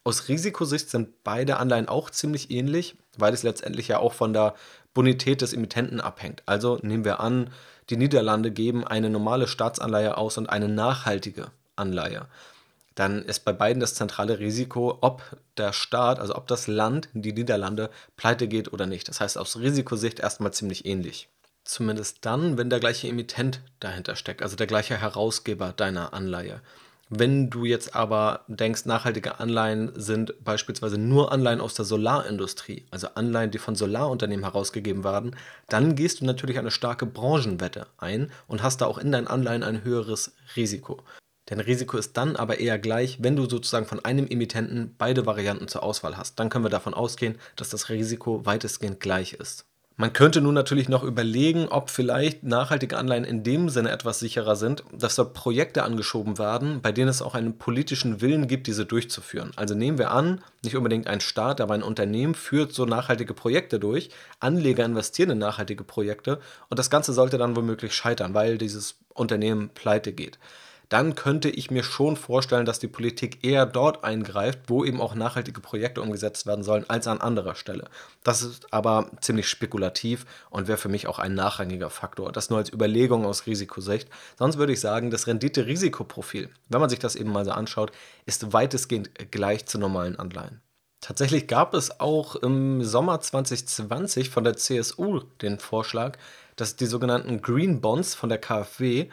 Aus 0.05 0.29
Risikosicht 0.29 0.91
sind 0.91 1.23
beide 1.25 1.59
Anleihen 1.59 1.89
auch 1.89 2.11
ziemlich 2.11 2.51
ähnlich, 2.51 2.97
weil 3.17 3.35
es 3.35 3.43
letztendlich 3.43 3.89
ja 3.89 3.99
auch 3.99 4.13
von 4.13 4.33
der 4.33 4.55
Bonität 4.95 5.43
des 5.43 5.53
Emittenten 5.53 6.01
abhängt. 6.01 6.43
Also 6.47 6.79
nehmen 6.83 7.05
wir 7.05 7.21
an, 7.21 7.51
die 7.91 7.97
Niederlande 7.97 8.51
geben 8.51 8.87
eine 8.87 9.11
normale 9.11 9.47
Staatsanleihe 9.47 10.17
aus 10.17 10.39
und 10.39 10.49
eine 10.49 10.69
nachhaltige 10.69 11.51
Anleihe. 11.77 12.27
Dann 12.95 13.23
ist 13.23 13.45
bei 13.45 13.53
beiden 13.53 13.79
das 13.79 13.95
zentrale 13.95 14.41
Risiko, 14.41 14.99
ob 15.03 15.23
der 15.57 15.73
Staat, 15.73 16.19
also 16.19 16.35
ob 16.35 16.49
das 16.49 16.67
Land, 16.67 17.09
die 17.13 17.33
Niederlande, 17.33 17.91
pleite 18.17 18.49
geht 18.49 18.73
oder 18.73 18.87
nicht. 18.87 19.09
Das 19.09 19.21
heißt 19.21 19.39
aus 19.39 19.57
Risikosicht 19.61 20.19
erstmal 20.19 20.53
ziemlich 20.53 20.85
ähnlich. 20.85 21.29
Zumindest 21.65 22.19
dann, 22.23 22.59
wenn 22.59 22.71
der 22.71 22.81
gleiche 22.81 23.07
Emittent 23.07 23.61
dahinter 23.79 24.17
steckt, 24.17 24.43
also 24.43 24.57
der 24.57 24.67
gleiche 24.67 24.97
Herausgeber 24.97 25.73
deiner 25.73 26.13
Anleihe. 26.13 26.61
Wenn 27.11 27.49
du 27.49 27.65
jetzt 27.65 27.95
aber 27.95 28.45
denkst, 28.49 28.85
nachhaltige 28.85 29.41
Anleihen 29.41 29.93
sind 29.95 30.45
beispielsweise 30.45 30.99
nur 30.99 31.33
Anleihen 31.33 31.61
aus 31.61 31.73
der 31.73 31.87
Solarindustrie, 31.87 32.85
also 32.91 33.09
Anleihen, 33.15 33.51
die 33.51 33.59
von 33.59 33.75
Solarunternehmen 33.75 34.45
herausgegeben 34.45 35.05
werden, 35.05 35.35
dann 35.69 35.95
gehst 35.95 36.21
du 36.21 36.27
natürlich 36.27 36.59
eine 36.59 36.71
starke 36.71 37.07
Branchenwette 37.07 37.87
ein 37.97 38.31
und 38.47 38.63
hast 38.63 38.83
da 38.83 38.87
auch 38.87 38.99
in 38.99 39.11
deinen 39.11 39.27
Anleihen 39.27 39.63
ein 39.63 39.85
höheres 39.85 40.35
Risiko. 40.55 41.03
Denn 41.49 41.61
Risiko 41.61 41.97
ist 41.97 42.17
dann 42.17 42.37
aber 42.37 42.61
eher 42.61 42.79
gleich, 42.79 43.23
wenn 43.23 43.37
du 43.37 43.49
sozusagen 43.49 43.87
von 43.87 44.05
einem 44.05 44.27
Emittenten 44.27 44.95
beide 44.99 45.25
Varianten 45.25 45.69
zur 45.69 45.83
Auswahl 45.83 46.19
hast. 46.19 46.39
Dann 46.39 46.51
können 46.51 46.65
wir 46.65 46.71
davon 46.71 46.93
ausgehen, 46.93 47.39
dass 47.57 47.71
das 47.71 47.89
Risiko 47.89 48.45
weitestgehend 48.45 49.01
gleich 49.01 49.33
ist. 49.33 49.68
Man 50.01 50.13
könnte 50.13 50.41
nun 50.41 50.55
natürlich 50.55 50.89
noch 50.89 51.03
überlegen, 51.03 51.67
ob 51.67 51.91
vielleicht 51.91 52.45
nachhaltige 52.45 52.97
Anleihen 52.97 53.25
in 53.25 53.43
dem 53.43 53.69
Sinne 53.69 53.91
etwas 53.91 54.21
sicherer 54.21 54.55
sind, 54.55 54.85
dass 54.93 55.17
da 55.17 55.25
Projekte 55.25 55.83
angeschoben 55.83 56.39
werden, 56.39 56.81
bei 56.81 56.93
denen 56.93 57.09
es 57.09 57.21
auch 57.21 57.35
einen 57.35 57.59
politischen 57.59 58.21
Willen 58.21 58.47
gibt, 58.47 58.69
diese 58.69 58.87
durchzuführen. 58.87 59.51
Also 59.57 59.75
nehmen 59.75 59.99
wir 59.99 60.13
an, 60.13 60.41
nicht 60.63 60.77
unbedingt 60.77 61.09
ein 61.09 61.21
Staat, 61.21 61.61
aber 61.61 61.75
ein 61.75 61.83
Unternehmen 61.83 62.37
führt 62.37 62.73
so 62.73 62.85
nachhaltige 62.85 63.35
Projekte 63.35 63.81
durch, 63.81 64.11
Anleger 64.39 64.85
investieren 64.85 65.31
in 65.31 65.39
nachhaltige 65.39 65.83
Projekte 65.83 66.39
und 66.71 66.79
das 66.79 66.91
Ganze 66.91 67.13
sollte 67.13 67.37
dann 67.37 67.57
womöglich 67.57 67.93
scheitern, 67.93 68.35
weil 68.35 68.57
dieses 68.57 69.01
Unternehmen 69.15 69.71
pleite 69.71 70.13
geht 70.13 70.39
dann 70.89 71.15
könnte 71.15 71.51
ich 71.51 71.71
mir 71.71 71.83
schon 71.83 72.17
vorstellen, 72.17 72.65
dass 72.65 72.79
die 72.79 72.89
Politik 72.89 73.45
eher 73.45 73.67
dort 73.67 74.05
eingreift, 74.05 74.61
wo 74.69 74.85
eben 74.85 75.01
auch 75.01 75.15
nachhaltige 75.15 75.61
Projekte 75.61 76.01
umgesetzt 76.01 76.47
werden 76.47 76.65
sollen, 76.65 76.89
als 76.89 77.07
an 77.07 77.21
anderer 77.21 77.55
Stelle. 77.55 77.89
Das 78.25 78.43
ist 78.43 78.73
aber 78.73 79.11
ziemlich 79.21 79.49
spekulativ 79.49 80.25
und 80.51 80.67
wäre 80.67 80.79
für 80.79 80.89
mich 80.89 81.07
auch 81.07 81.19
ein 81.19 81.35
nachrangiger 81.35 81.91
Faktor. 81.91 82.33
Das 82.33 82.49
nur 82.49 82.59
als 82.59 82.73
Überlegung 82.73 83.27
aus 83.27 83.47
Risikosicht. 83.47 84.09
Sonst 84.39 84.57
würde 84.57 84.73
ich 84.73 84.81
sagen, 84.81 85.11
das 85.11 85.27
Rendite-Risikoprofil, 85.27 86.49
wenn 86.69 86.81
man 86.81 86.91
sich 86.91 86.99
das 86.99 87.17
eben 87.17 87.33
mal 87.33 87.45
so 87.45 87.51
anschaut, 87.51 87.93
ist 88.25 88.53
weitestgehend 88.53 89.11
gleich 89.31 89.67
zu 89.67 89.79
normalen 89.79 90.19
Anleihen. 90.19 90.63
Tatsächlich 91.01 91.47
gab 91.47 91.75
es 91.75 92.01
auch 92.01 92.35
im 92.37 92.83
Sommer 92.83 93.21
2020 93.21 94.31
von 94.31 94.43
der 94.43 94.57
CSU 94.57 95.21
den 95.43 95.59
Vorschlag, 95.59 96.19
dass 96.57 96.75
die 96.75 96.87
sogenannten 96.87 97.41
Green 97.41 97.81
Bonds 97.81 98.17
von 98.17 98.29
der 98.29 98.39
KfW 98.39 99.09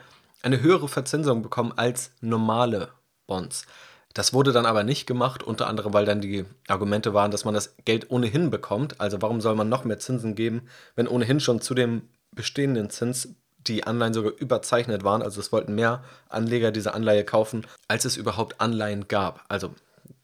eine 0.45 0.61
höhere 0.61 0.87
Verzinsung 0.87 1.41
bekommen 1.41 1.73
als 1.75 2.11
normale 2.21 2.89
Bonds. 3.27 3.65
Das 4.13 4.31
wurde 4.31 4.53
dann 4.53 4.65
aber 4.65 4.83
nicht 4.83 5.07
gemacht, 5.07 5.43
unter 5.43 5.67
anderem, 5.67 5.93
weil 5.93 6.05
dann 6.05 6.21
die 6.21 6.45
Argumente 6.67 7.13
waren, 7.13 7.31
dass 7.31 7.43
man 7.43 7.53
das 7.53 7.75
Geld 7.83 8.09
ohnehin 8.11 8.49
bekommt. 8.49 9.01
Also 9.01 9.21
warum 9.21 9.41
soll 9.41 9.55
man 9.55 9.67
noch 9.67 9.83
mehr 9.83 9.99
Zinsen 9.99 10.35
geben, 10.35 10.67
wenn 10.95 11.07
ohnehin 11.07 11.41
schon 11.41 11.59
zu 11.59 11.73
dem 11.73 12.03
bestehenden 12.31 12.89
Zins 12.89 13.35
die 13.67 13.85
Anleihen 13.85 14.13
sogar 14.13 14.31
überzeichnet 14.37 15.03
waren. 15.03 15.21
Also 15.21 15.39
es 15.39 15.51
wollten 15.51 15.75
mehr 15.75 16.03
Anleger 16.29 16.71
diese 16.71 16.93
Anleihe 16.93 17.25
kaufen, 17.25 17.65
als 17.87 18.05
es 18.05 18.15
überhaupt 18.15 18.61
Anleihen 18.61 19.07
gab. 19.07 19.43
Also 19.49 19.73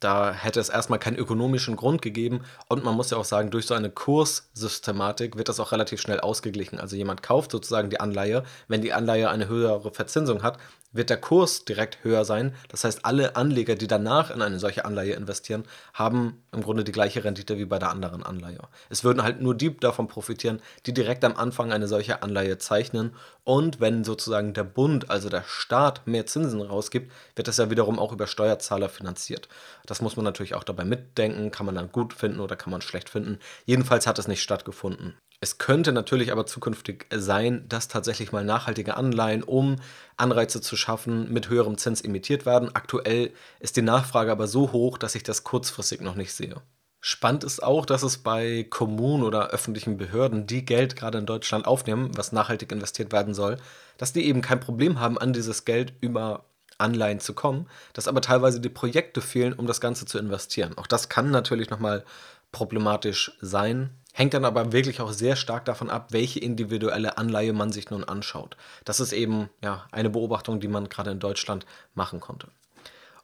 da 0.02 0.34
hätte 0.34 0.60
es 0.60 0.70
erstmal 0.70 1.00
keinen 1.00 1.18
ökonomischen 1.18 1.76
Grund 1.76 2.02
gegeben. 2.02 2.42
Und 2.68 2.84
man 2.84 2.96
muss 2.96 3.12
ja 3.12 3.18
auch 3.18 3.26
sagen, 3.26 3.52
durch 3.52 3.68
so 3.68 3.76
eine 3.76 3.90
Kurssystematik 3.90 5.38
wird 5.38 5.48
das 5.48 5.60
auch 5.60 5.72
relativ 5.72 6.02
schnell 6.02 6.20
ausgeglichen. 6.20 6.80
Also 6.80 6.96
jemand 6.96 7.24
kauft 7.24 7.52
sozusagen 7.52 7.90
die 7.90 8.00
Anleihe. 8.00 8.44
Wenn 8.68 8.82
die 8.82 8.94
Anleihe 8.94 9.30
eine 9.30 9.48
höhere 9.48 9.92
Verzinsung 9.92 10.42
hat, 10.42 10.58
wird 10.92 11.10
der 11.10 11.18
Kurs 11.18 11.66
direkt 11.66 12.04
höher 12.04 12.26
sein. 12.26 12.54
Das 12.70 12.84
heißt, 12.84 13.06
alle 13.06 13.36
Anleger, 13.36 13.76
die 13.76 13.88
danach 13.88 14.32
in 14.32 14.42
eine 14.42 14.60
solche 14.60 14.86
Anleihe 14.86 15.14
investieren, 15.14 15.64
haben 15.94 16.44
im 16.52 16.62
Grunde 16.64 16.84
die 16.84 16.92
gleiche 16.92 17.24
Rendite 17.24 17.58
wie 17.58 17.66
bei 17.66 17.80
der 17.80 17.90
anderen 17.90 18.24
Anleihe. 18.24 18.60
Es 18.90 19.04
würden 19.04 19.24
halt 19.24 19.42
nur 19.42 19.56
die 19.56 19.76
davon 19.78 20.08
profitieren, 20.08 20.62
die 20.86 20.94
direkt 20.94 21.24
am 21.24 21.36
Anfang 21.36 21.72
eine 21.72 21.88
solche 21.88 22.24
Anleihe 22.24 22.58
zeichnen. 22.58 23.16
Und 23.44 23.80
wenn 23.80 24.04
sozusagen 24.04 24.54
der 24.54 24.64
Bund, 24.64 25.10
also 25.10 25.30
der 25.30 25.44
Staat, 25.48 26.08
mehr 26.08 26.26
Zinsen 26.26 26.62
rausgibt, 26.62 27.12
wird 27.36 27.48
das 27.48 27.58
ja 27.58 27.70
wiederum 27.70 28.00
auch 28.00 28.12
über 28.12 28.28
Steuerzahler 28.28 28.90
finanziert. 28.90 29.48
Das 29.86 30.02
muss 30.02 30.16
man 30.16 30.26
natürlich 30.26 30.56
auch 30.56 30.64
dabei 30.64 30.84
mitdenken. 30.84 31.52
Kann 31.52 31.66
man 31.66 31.76
dann 31.76 31.92
gut 31.92 32.14
finden 32.14 32.40
oder 32.40 32.56
kann 32.56 32.72
man 32.72 32.82
schlecht 32.82 33.10
finden. 33.10 33.40
Jedenfalls 33.66 34.08
hat 34.08 34.20
es 34.20 34.28
nicht 34.28 34.42
stattgefunden. 34.42 35.16
Es 35.44 35.58
könnte 35.58 35.92
natürlich 35.92 36.32
aber 36.32 36.46
zukünftig 36.46 37.08
sein, 37.12 37.68
dass 37.68 37.88
tatsächlich 37.88 38.32
mal 38.32 38.46
nachhaltige 38.46 38.96
Anleihen, 38.96 39.42
um 39.42 39.78
Anreize 40.16 40.62
zu 40.62 40.78
schaffen, 40.78 41.34
mit 41.34 41.50
höherem 41.50 41.80
Zins 41.80 42.02
emittiert 42.02 42.46
werden. 42.46 42.76
Aktuell 42.76 43.32
ist 43.60 43.76
die 43.76 43.82
Nachfrage 43.82 44.32
aber 44.32 44.46
so 44.46 44.72
hoch, 44.72 45.00
dass 45.00 45.16
ich 45.16 45.24
das 45.24 45.44
kurzfristig 45.44 46.02
noch 46.02 46.14
nicht 46.14 46.32
sehe. 46.32 46.62
Spannend 47.00 47.44
ist 47.44 47.64
auch, 47.64 47.88
dass 47.88 48.04
es 48.04 48.20
bei 48.20 48.68
Kommunen 48.70 49.24
oder 49.24 49.50
öffentlichen 49.50 49.98
Behörden, 49.98 50.46
die 50.46 50.64
Geld 50.64 50.96
gerade 50.96 51.18
in 51.18 51.26
Deutschland 51.26 51.66
aufnehmen, 51.66 52.12
was 52.16 52.32
nachhaltig 52.32 52.72
investiert 52.72 53.12
werden 53.12 53.34
soll, 53.34 53.58
dass 53.98 54.14
die 54.14 54.28
eben 54.28 54.44
kein 54.44 54.60
Problem 54.60 55.00
haben, 55.00 55.18
an 55.18 55.34
dieses 55.34 55.66
Geld 55.66 55.94
über 56.02 56.46
Anleihen 56.78 57.20
zu 57.20 57.34
kommen, 57.34 57.68
dass 57.94 58.08
aber 58.08 58.22
teilweise 58.22 58.62
die 58.62 58.70
Projekte 58.70 59.22
fehlen, 59.22 59.54
um 59.54 59.66
das 59.66 59.82
Ganze 59.82 60.06
zu 60.06 60.20
investieren. 60.20 60.78
Auch 60.78 60.86
das 60.86 61.10
kann 61.10 61.32
natürlich 61.32 61.72
nochmal 61.72 62.06
problematisch 62.52 63.32
sein. 63.42 63.90
Hängt 64.14 64.34
dann 64.34 64.46
aber 64.46 64.74
wirklich 64.74 65.00
auch 65.00 65.12
sehr 65.12 65.36
stark 65.36 65.66
davon 65.66 65.90
ab, 65.90 66.08
welche 66.12 66.40
individuelle 66.40 67.18
Anleihe 67.18 67.54
man 67.54 67.72
sich 67.72 67.90
nun 67.90 68.04
anschaut. 68.04 68.58
Das 68.84 69.00
ist 69.00 69.14
eben 69.14 69.50
ja, 69.64 69.86
eine 69.92 70.10
Beobachtung, 70.10 70.60
die 70.60 70.68
man 70.68 70.90
gerade 70.90 71.12
in 71.12 71.20
Deutschland 71.20 71.66
machen 71.94 72.20
konnte. 72.20 72.48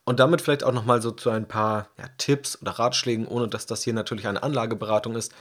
Und 0.06 0.22
damit 0.22 0.42
vielleicht 0.42 0.64
auch 0.64 0.72
nochmal 0.72 1.02
so 1.02 1.12
zu 1.12 1.30
ein 1.30 1.50
paar 1.50 1.90
ja, 1.98 2.06
Tipps 2.18 2.62
oder 2.62 2.72
Ratschlägen, 2.72 3.28
ohne 3.28 3.50
dass 3.50 3.66
das 3.66 3.84
hier 3.84 3.94
natürlich 3.94 4.28
eine 4.28 4.42
Anlageberatung 4.42 5.16
ist, 5.16 5.34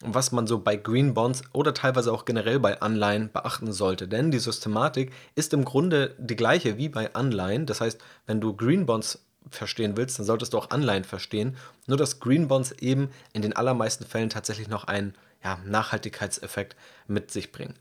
was 0.00 0.32
man 0.32 0.46
so 0.46 0.58
bei 0.58 0.76
Green 0.76 1.14
Bonds 1.14 1.42
oder 1.52 1.72
teilweise 1.72 2.12
auch 2.12 2.26
generell 2.26 2.58
bei 2.58 2.80
Anleihen 2.80 3.30
beachten 3.32 3.72
sollte. 3.72 4.08
Denn 4.08 4.30
die 4.30 4.38
Systematik 4.38 5.12
ist 5.34 5.54
im 5.54 5.64
Grunde 5.64 6.14
die 6.18 6.36
gleiche 6.36 6.76
wie 6.76 6.90
bei 6.90 7.14
Anleihen. 7.14 7.64
Das 7.64 7.80
heißt, 7.80 7.98
wenn 8.26 8.40
du 8.40 8.54
Green 8.54 8.84
Bonds 8.84 9.24
verstehen 9.48 9.96
willst, 9.96 10.18
dann 10.18 10.26
solltest 10.26 10.52
du 10.52 10.58
auch 10.58 10.70
Anleihen 10.70 11.04
verstehen. 11.04 11.56
Nur 11.86 11.96
dass 11.96 12.20
Green 12.20 12.48
Bonds 12.48 12.72
eben 12.72 13.10
in 13.32 13.42
den 13.42 13.54
allermeisten 13.54 14.04
Fällen 14.04 14.30
tatsächlich 14.30 14.68
noch 14.68 14.84
einen 14.84 15.14
ja, 15.42 15.58
Nachhaltigkeitseffekt 15.64 16.76
mit 17.06 17.30
sich 17.30 17.52
bringen. 17.52 17.74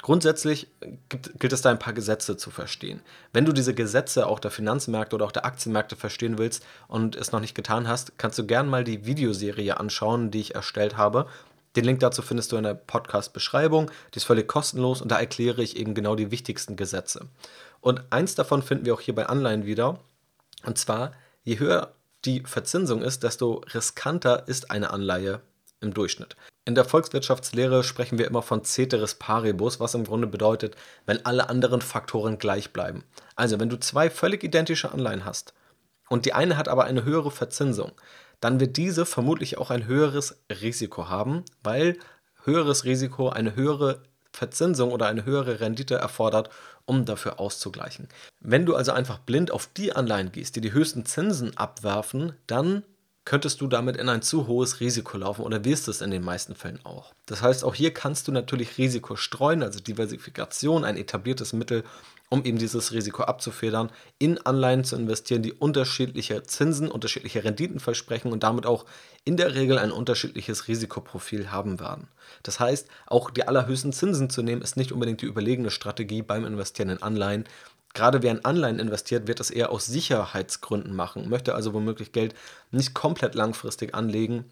Grundsätzlich 0.00 0.66
gibt, 1.08 1.38
gilt 1.38 1.52
es 1.52 1.62
da 1.62 1.70
ein 1.70 1.78
paar 1.78 1.92
Gesetze 1.92 2.36
zu 2.36 2.50
verstehen. 2.50 3.00
Wenn 3.32 3.44
du 3.44 3.52
diese 3.52 3.72
Gesetze 3.72 4.26
auch 4.26 4.40
der 4.40 4.50
Finanzmärkte 4.50 5.14
oder 5.14 5.24
auch 5.26 5.32
der 5.32 5.44
Aktienmärkte 5.44 5.94
verstehen 5.94 6.38
willst 6.38 6.66
und 6.88 7.14
es 7.14 7.30
noch 7.30 7.38
nicht 7.38 7.54
getan 7.54 7.86
hast, 7.86 8.18
kannst 8.18 8.38
du 8.38 8.44
gern 8.44 8.68
mal 8.68 8.82
die 8.82 9.06
Videoserie 9.06 9.78
anschauen, 9.78 10.32
die 10.32 10.40
ich 10.40 10.54
erstellt 10.56 10.96
habe. 10.96 11.28
Den 11.76 11.84
Link 11.84 12.00
dazu 12.00 12.20
findest 12.20 12.50
du 12.50 12.56
in 12.56 12.64
der 12.64 12.74
Podcast-Beschreibung. 12.74 13.92
Die 14.12 14.16
ist 14.16 14.24
völlig 14.24 14.48
kostenlos 14.48 15.00
und 15.00 15.10
da 15.10 15.20
erkläre 15.20 15.62
ich 15.62 15.76
eben 15.76 15.94
genau 15.94 16.16
die 16.16 16.32
wichtigsten 16.32 16.74
Gesetze. 16.74 17.28
Und 17.80 18.02
eins 18.10 18.34
davon 18.34 18.62
finden 18.62 18.84
wir 18.86 18.94
auch 18.94 19.00
hier 19.00 19.14
bei 19.14 19.26
Anleihen 19.26 19.66
wieder. 19.66 20.00
Und 20.64 20.78
zwar, 20.78 21.12
je 21.44 21.58
höher 21.58 21.94
die 22.24 22.40
Verzinsung 22.40 23.02
ist, 23.02 23.22
desto 23.22 23.64
riskanter 23.74 24.46
ist 24.46 24.70
eine 24.70 24.90
Anleihe 24.90 25.40
im 25.80 25.92
Durchschnitt. 25.92 26.36
In 26.64 26.76
der 26.76 26.84
Volkswirtschaftslehre 26.84 27.82
sprechen 27.82 28.18
wir 28.18 28.26
immer 28.28 28.42
von 28.42 28.64
Ceteris 28.64 29.16
Paribus, 29.16 29.80
was 29.80 29.94
im 29.94 30.04
Grunde 30.04 30.28
bedeutet, 30.28 30.76
wenn 31.06 31.24
alle 31.26 31.48
anderen 31.48 31.80
Faktoren 31.80 32.38
gleich 32.38 32.72
bleiben. 32.72 33.04
Also, 33.34 33.58
wenn 33.58 33.68
du 33.68 33.78
zwei 33.80 34.10
völlig 34.10 34.44
identische 34.44 34.92
Anleihen 34.92 35.24
hast 35.24 35.54
und 36.08 36.24
die 36.24 36.34
eine 36.34 36.56
hat 36.56 36.68
aber 36.68 36.84
eine 36.84 37.04
höhere 37.04 37.32
Verzinsung, 37.32 37.90
dann 38.40 38.60
wird 38.60 38.76
diese 38.76 39.06
vermutlich 39.06 39.58
auch 39.58 39.70
ein 39.70 39.86
höheres 39.86 40.40
Risiko 40.50 41.08
haben, 41.08 41.44
weil 41.64 41.98
höheres 42.44 42.84
Risiko 42.84 43.28
eine 43.28 43.56
höhere 43.56 44.02
Verzinsung 44.32 44.92
oder 44.92 45.06
eine 45.06 45.24
höhere 45.24 45.60
Rendite 45.60 45.96
erfordert, 45.96 46.48
um 46.86 47.04
dafür 47.04 47.40
auszugleichen. 47.40 48.08
Wenn 48.40 48.66
du 48.66 48.74
also 48.74 48.92
einfach 48.92 49.18
blind 49.18 49.50
auf 49.50 49.66
die 49.66 49.92
Anleihen 49.92 50.32
gehst, 50.32 50.56
die 50.56 50.60
die 50.60 50.72
höchsten 50.72 51.04
Zinsen 51.04 51.56
abwerfen, 51.56 52.34
dann 52.46 52.82
könntest 53.24 53.60
du 53.60 53.68
damit 53.68 53.96
in 53.96 54.08
ein 54.08 54.22
zu 54.22 54.46
hohes 54.46 54.80
Risiko 54.80 55.16
laufen 55.18 55.42
oder 55.42 55.64
wirst 55.64 55.86
es 55.88 56.00
in 56.00 56.10
den 56.10 56.24
meisten 56.24 56.54
Fällen 56.54 56.84
auch. 56.84 57.14
Das 57.26 57.40
heißt, 57.40 57.64
auch 57.64 57.74
hier 57.74 57.94
kannst 57.94 58.26
du 58.26 58.32
natürlich 58.32 58.78
Risiko 58.78 59.16
streuen, 59.16 59.62
also 59.62 59.78
Diversifikation, 59.80 60.84
ein 60.84 60.96
etabliertes 60.96 61.52
Mittel, 61.52 61.84
um 62.32 62.46
eben 62.46 62.56
dieses 62.56 62.92
Risiko 62.92 63.24
abzufedern, 63.24 63.90
in 64.18 64.38
Anleihen 64.38 64.84
zu 64.84 64.96
investieren, 64.96 65.42
die 65.42 65.52
unterschiedliche 65.52 66.42
Zinsen, 66.44 66.90
unterschiedliche 66.90 67.44
Renditen 67.44 67.78
versprechen 67.78 68.32
und 68.32 68.42
damit 68.42 68.64
auch 68.64 68.86
in 69.26 69.36
der 69.36 69.54
Regel 69.54 69.78
ein 69.78 69.92
unterschiedliches 69.92 70.66
Risikoprofil 70.66 71.52
haben 71.52 71.78
werden. 71.78 72.08
Das 72.42 72.58
heißt, 72.58 72.88
auch 73.06 73.30
die 73.30 73.46
allerhöchsten 73.46 73.92
Zinsen 73.92 74.30
zu 74.30 74.42
nehmen, 74.42 74.62
ist 74.62 74.78
nicht 74.78 74.92
unbedingt 74.92 75.20
die 75.20 75.26
überlegene 75.26 75.70
Strategie 75.70 76.22
beim 76.22 76.46
Investieren 76.46 76.88
in 76.88 77.02
Anleihen. 77.02 77.44
Gerade 77.92 78.22
wer 78.22 78.30
in 78.30 78.46
Anleihen 78.46 78.78
investiert, 78.78 79.28
wird 79.28 79.38
das 79.38 79.50
eher 79.50 79.70
aus 79.70 79.84
Sicherheitsgründen 79.84 80.96
machen, 80.96 81.28
möchte 81.28 81.54
also 81.54 81.74
womöglich 81.74 82.12
Geld 82.12 82.34
nicht 82.70 82.94
komplett 82.94 83.34
langfristig 83.34 83.94
anlegen, 83.94 84.46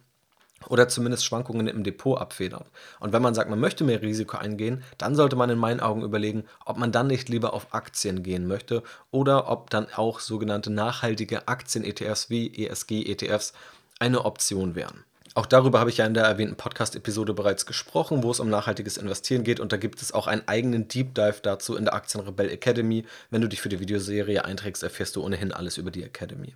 oder 0.68 0.88
zumindest 0.88 1.24
Schwankungen 1.24 1.66
im 1.66 1.84
Depot 1.84 2.18
abfedern. 2.18 2.64
Und 2.98 3.12
wenn 3.12 3.22
man 3.22 3.34
sagt, 3.34 3.50
man 3.50 3.60
möchte 3.60 3.84
mehr 3.84 4.02
Risiko 4.02 4.36
eingehen, 4.36 4.82
dann 4.98 5.14
sollte 5.14 5.36
man 5.36 5.50
in 5.50 5.58
meinen 5.58 5.80
Augen 5.80 6.02
überlegen, 6.02 6.44
ob 6.64 6.76
man 6.76 6.92
dann 6.92 7.06
nicht 7.06 7.28
lieber 7.28 7.54
auf 7.54 7.74
Aktien 7.74 8.22
gehen 8.22 8.46
möchte 8.46 8.82
oder 9.10 9.50
ob 9.50 9.70
dann 9.70 9.86
auch 9.94 10.20
sogenannte 10.20 10.70
nachhaltige 10.70 11.48
Aktien-ETFs 11.48 12.30
wie 12.30 12.66
ESG-ETFs 12.66 13.52
eine 13.98 14.24
Option 14.24 14.74
wären. 14.74 15.04
Auch 15.34 15.46
darüber 15.46 15.78
habe 15.78 15.90
ich 15.90 15.98
ja 15.98 16.06
in 16.06 16.14
der 16.14 16.24
erwähnten 16.24 16.56
Podcast-Episode 16.56 17.34
bereits 17.34 17.64
gesprochen, 17.64 18.24
wo 18.24 18.32
es 18.32 18.40
um 18.40 18.50
nachhaltiges 18.50 18.96
Investieren 18.96 19.44
geht. 19.44 19.60
Und 19.60 19.72
da 19.72 19.76
gibt 19.76 20.02
es 20.02 20.10
auch 20.10 20.26
einen 20.26 20.46
eigenen 20.48 20.88
Deep 20.88 21.14
Dive 21.14 21.38
dazu 21.40 21.76
in 21.76 21.84
der 21.84 21.94
Aktienrebell 21.94 22.50
Academy. 22.50 23.04
Wenn 23.30 23.40
du 23.40 23.48
dich 23.48 23.60
für 23.60 23.68
die 23.68 23.78
Videoserie 23.78 24.44
einträgst, 24.44 24.82
erfährst 24.82 25.14
du 25.14 25.22
ohnehin 25.22 25.52
alles 25.52 25.78
über 25.78 25.92
die 25.92 26.02
Academy. 26.02 26.54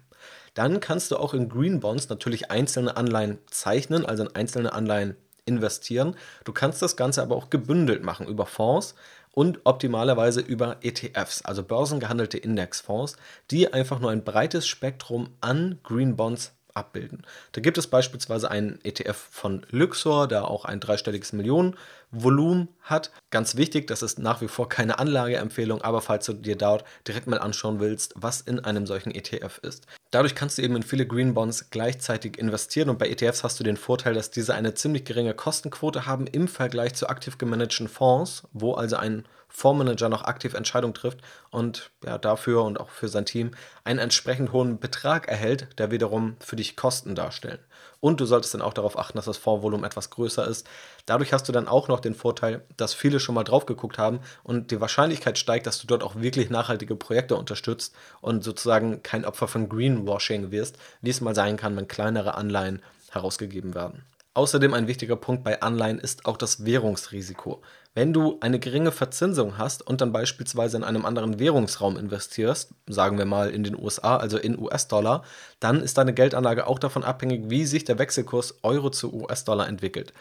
Dann 0.54 0.80
kannst 0.80 1.10
du 1.10 1.16
auch 1.16 1.34
in 1.34 1.48
Green 1.48 1.80
Bonds 1.80 2.08
natürlich 2.08 2.50
einzelne 2.50 2.96
Anleihen 2.96 3.38
zeichnen, 3.46 4.06
also 4.06 4.24
in 4.24 4.34
einzelne 4.34 4.72
Anleihen 4.72 5.16
investieren. 5.46 6.16
Du 6.44 6.52
kannst 6.52 6.80
das 6.80 6.96
Ganze 6.96 7.22
aber 7.22 7.36
auch 7.36 7.50
gebündelt 7.50 8.02
machen 8.02 8.26
über 8.26 8.46
Fonds 8.46 8.94
und 9.32 9.60
optimalerweise 9.64 10.40
über 10.40 10.76
ETFs, 10.82 11.42
also 11.42 11.62
börsengehandelte 11.62 12.38
Indexfonds, 12.38 13.16
die 13.50 13.72
einfach 13.72 13.98
nur 13.98 14.10
ein 14.10 14.24
breites 14.24 14.66
Spektrum 14.66 15.30
an 15.40 15.80
Green 15.82 16.16
Bonds 16.16 16.52
abbilden. 16.74 17.22
Da 17.52 17.60
gibt 17.60 17.78
es 17.78 17.86
beispielsweise 17.86 18.50
einen 18.50 18.80
ETF 18.84 19.16
von 19.16 19.64
Luxor, 19.70 20.26
der 20.26 20.48
auch 20.48 20.64
ein 20.64 20.80
dreistelliges 20.80 21.32
Millionenvolumen 21.32 22.68
hat. 22.82 23.12
Ganz 23.30 23.56
wichtig, 23.56 23.86
das 23.86 24.02
ist 24.02 24.18
nach 24.18 24.40
wie 24.40 24.48
vor 24.48 24.68
keine 24.68 24.98
Anlageempfehlung, 24.98 25.82
aber 25.82 26.00
falls 26.00 26.26
du 26.26 26.32
dir 26.32 26.56
dort 26.56 26.84
direkt 27.06 27.28
mal 27.28 27.38
anschauen 27.38 27.78
willst, 27.78 28.14
was 28.16 28.40
in 28.40 28.58
einem 28.58 28.86
solchen 28.86 29.14
ETF 29.14 29.58
ist. 29.62 29.86
Dadurch 30.10 30.34
kannst 30.34 30.58
du 30.58 30.62
eben 30.62 30.76
in 30.76 30.82
viele 30.82 31.06
Green 31.06 31.34
Bonds 31.34 31.70
gleichzeitig 31.70 32.38
investieren 32.38 32.90
und 32.90 32.98
bei 32.98 33.08
ETFs 33.08 33.44
hast 33.44 33.58
du 33.60 33.64
den 33.64 33.76
Vorteil, 33.76 34.14
dass 34.14 34.32
diese 34.32 34.54
eine 34.54 34.74
ziemlich 34.74 35.04
geringe 35.04 35.34
Kostenquote 35.34 36.06
haben 36.06 36.26
im 36.26 36.48
Vergleich 36.48 36.94
zu 36.94 37.08
aktiv 37.08 37.38
gemanagten 37.38 37.88
Fonds, 37.88 38.42
wo 38.52 38.74
also 38.74 38.96
ein 38.96 39.24
Fondsmanager 39.56 40.08
noch 40.08 40.24
aktiv 40.24 40.52
Entscheidungen 40.54 40.94
trifft 40.94 41.20
und 41.50 41.90
ja, 42.04 42.18
dafür 42.18 42.64
und 42.64 42.80
auch 42.80 42.90
für 42.90 43.06
sein 43.06 43.24
Team 43.24 43.52
einen 43.84 44.00
entsprechend 44.00 44.50
hohen 44.50 44.80
Betrag 44.80 45.28
erhält, 45.28 45.68
der 45.78 45.92
wiederum 45.92 46.36
für 46.40 46.56
dich 46.56 46.76
Kosten 46.76 47.14
darstellen. 47.14 47.60
Und 48.00 48.20
du 48.20 48.26
solltest 48.26 48.52
dann 48.52 48.62
auch 48.62 48.74
darauf 48.74 48.98
achten, 48.98 49.16
dass 49.16 49.26
das 49.26 49.38
Fondsvolumen 49.38 49.86
etwas 49.86 50.10
größer 50.10 50.46
ist. 50.46 50.66
Dadurch 51.06 51.32
hast 51.32 51.48
du 51.48 51.52
dann 51.52 51.68
auch 51.68 51.86
noch 51.86 52.00
den 52.00 52.16
Vorteil, 52.16 52.64
dass 52.76 52.94
viele 52.94 53.20
schon 53.20 53.36
mal 53.36 53.44
drauf 53.44 53.64
geguckt 53.64 53.96
haben 53.96 54.18
und 54.42 54.72
die 54.72 54.80
Wahrscheinlichkeit 54.80 55.38
steigt, 55.38 55.68
dass 55.68 55.80
du 55.80 55.86
dort 55.86 56.02
auch 56.02 56.16
wirklich 56.16 56.50
nachhaltige 56.50 56.96
Projekte 56.96 57.36
unterstützt 57.36 57.94
und 58.20 58.42
sozusagen 58.42 59.04
kein 59.04 59.24
Opfer 59.24 59.46
von 59.46 59.68
Greenwashing 59.68 60.50
wirst, 60.50 60.78
wie 61.00 61.10
es 61.10 61.20
mal 61.20 61.34
sein 61.34 61.56
kann, 61.56 61.76
wenn 61.76 61.86
kleinere 61.86 62.34
Anleihen 62.34 62.82
herausgegeben 63.12 63.74
werden. 63.76 64.04
Außerdem 64.36 64.74
ein 64.74 64.88
wichtiger 64.88 65.14
Punkt 65.14 65.44
bei 65.44 65.62
Anleihen 65.62 66.00
ist 66.00 66.26
auch 66.26 66.36
das 66.36 66.64
Währungsrisiko. 66.64 67.62
Wenn 67.94 68.12
du 68.12 68.38
eine 68.40 68.58
geringe 68.58 68.90
Verzinsung 68.90 69.58
hast 69.58 69.86
und 69.86 70.00
dann 70.00 70.10
beispielsweise 70.10 70.76
in 70.76 70.82
einem 70.82 71.06
anderen 71.06 71.38
Währungsraum 71.38 71.96
investierst, 71.96 72.74
sagen 72.88 73.16
wir 73.16 73.26
mal 73.26 73.50
in 73.50 73.62
den 73.62 73.78
USA, 73.78 74.16
also 74.16 74.36
in 74.36 74.58
US-Dollar, 74.58 75.22
dann 75.60 75.80
ist 75.80 75.98
deine 75.98 76.12
Geldanlage 76.12 76.66
auch 76.66 76.80
davon 76.80 77.04
abhängig, 77.04 77.48
wie 77.48 77.64
sich 77.64 77.84
der 77.84 78.00
Wechselkurs 78.00 78.58
Euro 78.64 78.90
zu 78.90 79.14
US-Dollar 79.14 79.68
entwickelt. 79.68 80.12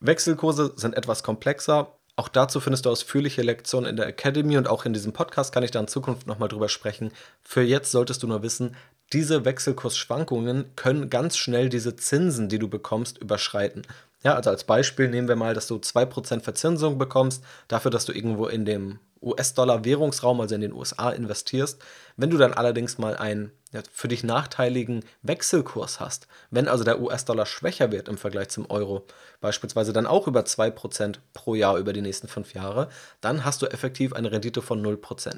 Wechselkurse 0.00 0.72
sind 0.76 0.96
etwas 0.96 1.22
komplexer. 1.22 1.92
Auch 2.16 2.28
dazu 2.28 2.60
findest 2.60 2.86
du 2.86 2.90
ausführliche 2.90 3.42
Lektionen 3.42 3.90
in 3.90 3.96
der 3.96 4.06
Academy 4.06 4.56
und 4.56 4.66
auch 4.66 4.86
in 4.86 4.94
diesem 4.94 5.12
Podcast 5.12 5.52
kann 5.52 5.62
ich 5.62 5.70
da 5.70 5.80
in 5.80 5.88
Zukunft 5.88 6.26
nochmal 6.26 6.48
drüber 6.48 6.70
sprechen. 6.70 7.12
Für 7.42 7.62
jetzt 7.62 7.92
solltest 7.92 8.22
du 8.22 8.28
nur 8.28 8.42
wissen, 8.42 8.74
diese 9.12 9.44
Wechselkursschwankungen 9.44 10.76
können 10.76 11.10
ganz 11.10 11.36
schnell 11.36 11.68
diese 11.68 11.96
Zinsen, 11.96 12.48
die 12.48 12.58
du 12.58 12.68
bekommst, 12.68 13.18
überschreiten. 13.18 13.82
Ja, 14.22 14.34
also 14.34 14.50
als 14.50 14.64
Beispiel 14.64 15.08
nehmen 15.08 15.28
wir 15.28 15.36
mal, 15.36 15.54
dass 15.54 15.68
du 15.68 15.76
2% 15.76 16.40
Verzinsung 16.40 16.98
bekommst, 16.98 17.42
dafür, 17.68 17.90
dass 17.90 18.04
du 18.04 18.12
irgendwo 18.12 18.46
in 18.46 18.64
dem 18.64 18.98
US-Dollar-Währungsraum, 19.22 20.40
also 20.40 20.54
in 20.54 20.60
den 20.60 20.72
USA, 20.72 21.10
investierst. 21.10 21.80
Wenn 22.16 22.30
du 22.30 22.36
dann 22.36 22.52
allerdings 22.52 22.98
mal 22.98 23.16
einen 23.16 23.52
ja, 23.72 23.82
für 23.92 24.08
dich 24.08 24.24
nachteiligen 24.24 25.04
Wechselkurs 25.22 26.00
hast, 26.00 26.26
wenn 26.50 26.68
also 26.68 26.84
der 26.84 27.00
US-Dollar 27.00 27.46
schwächer 27.46 27.92
wird 27.92 28.08
im 28.08 28.18
Vergleich 28.18 28.48
zum 28.48 28.70
Euro, 28.70 29.06
beispielsweise 29.40 29.92
dann 29.92 30.06
auch 30.06 30.26
über 30.26 30.40
2% 30.40 31.16
pro 31.34 31.54
Jahr 31.54 31.76
über 31.78 31.92
die 31.92 32.00
nächsten 32.00 32.28
fünf 32.28 32.54
Jahre, 32.54 32.88
dann 33.20 33.44
hast 33.44 33.62
du 33.62 33.66
effektiv 33.66 34.12
eine 34.12 34.32
Rendite 34.32 34.62
von 34.62 34.84
0%. 34.84 35.36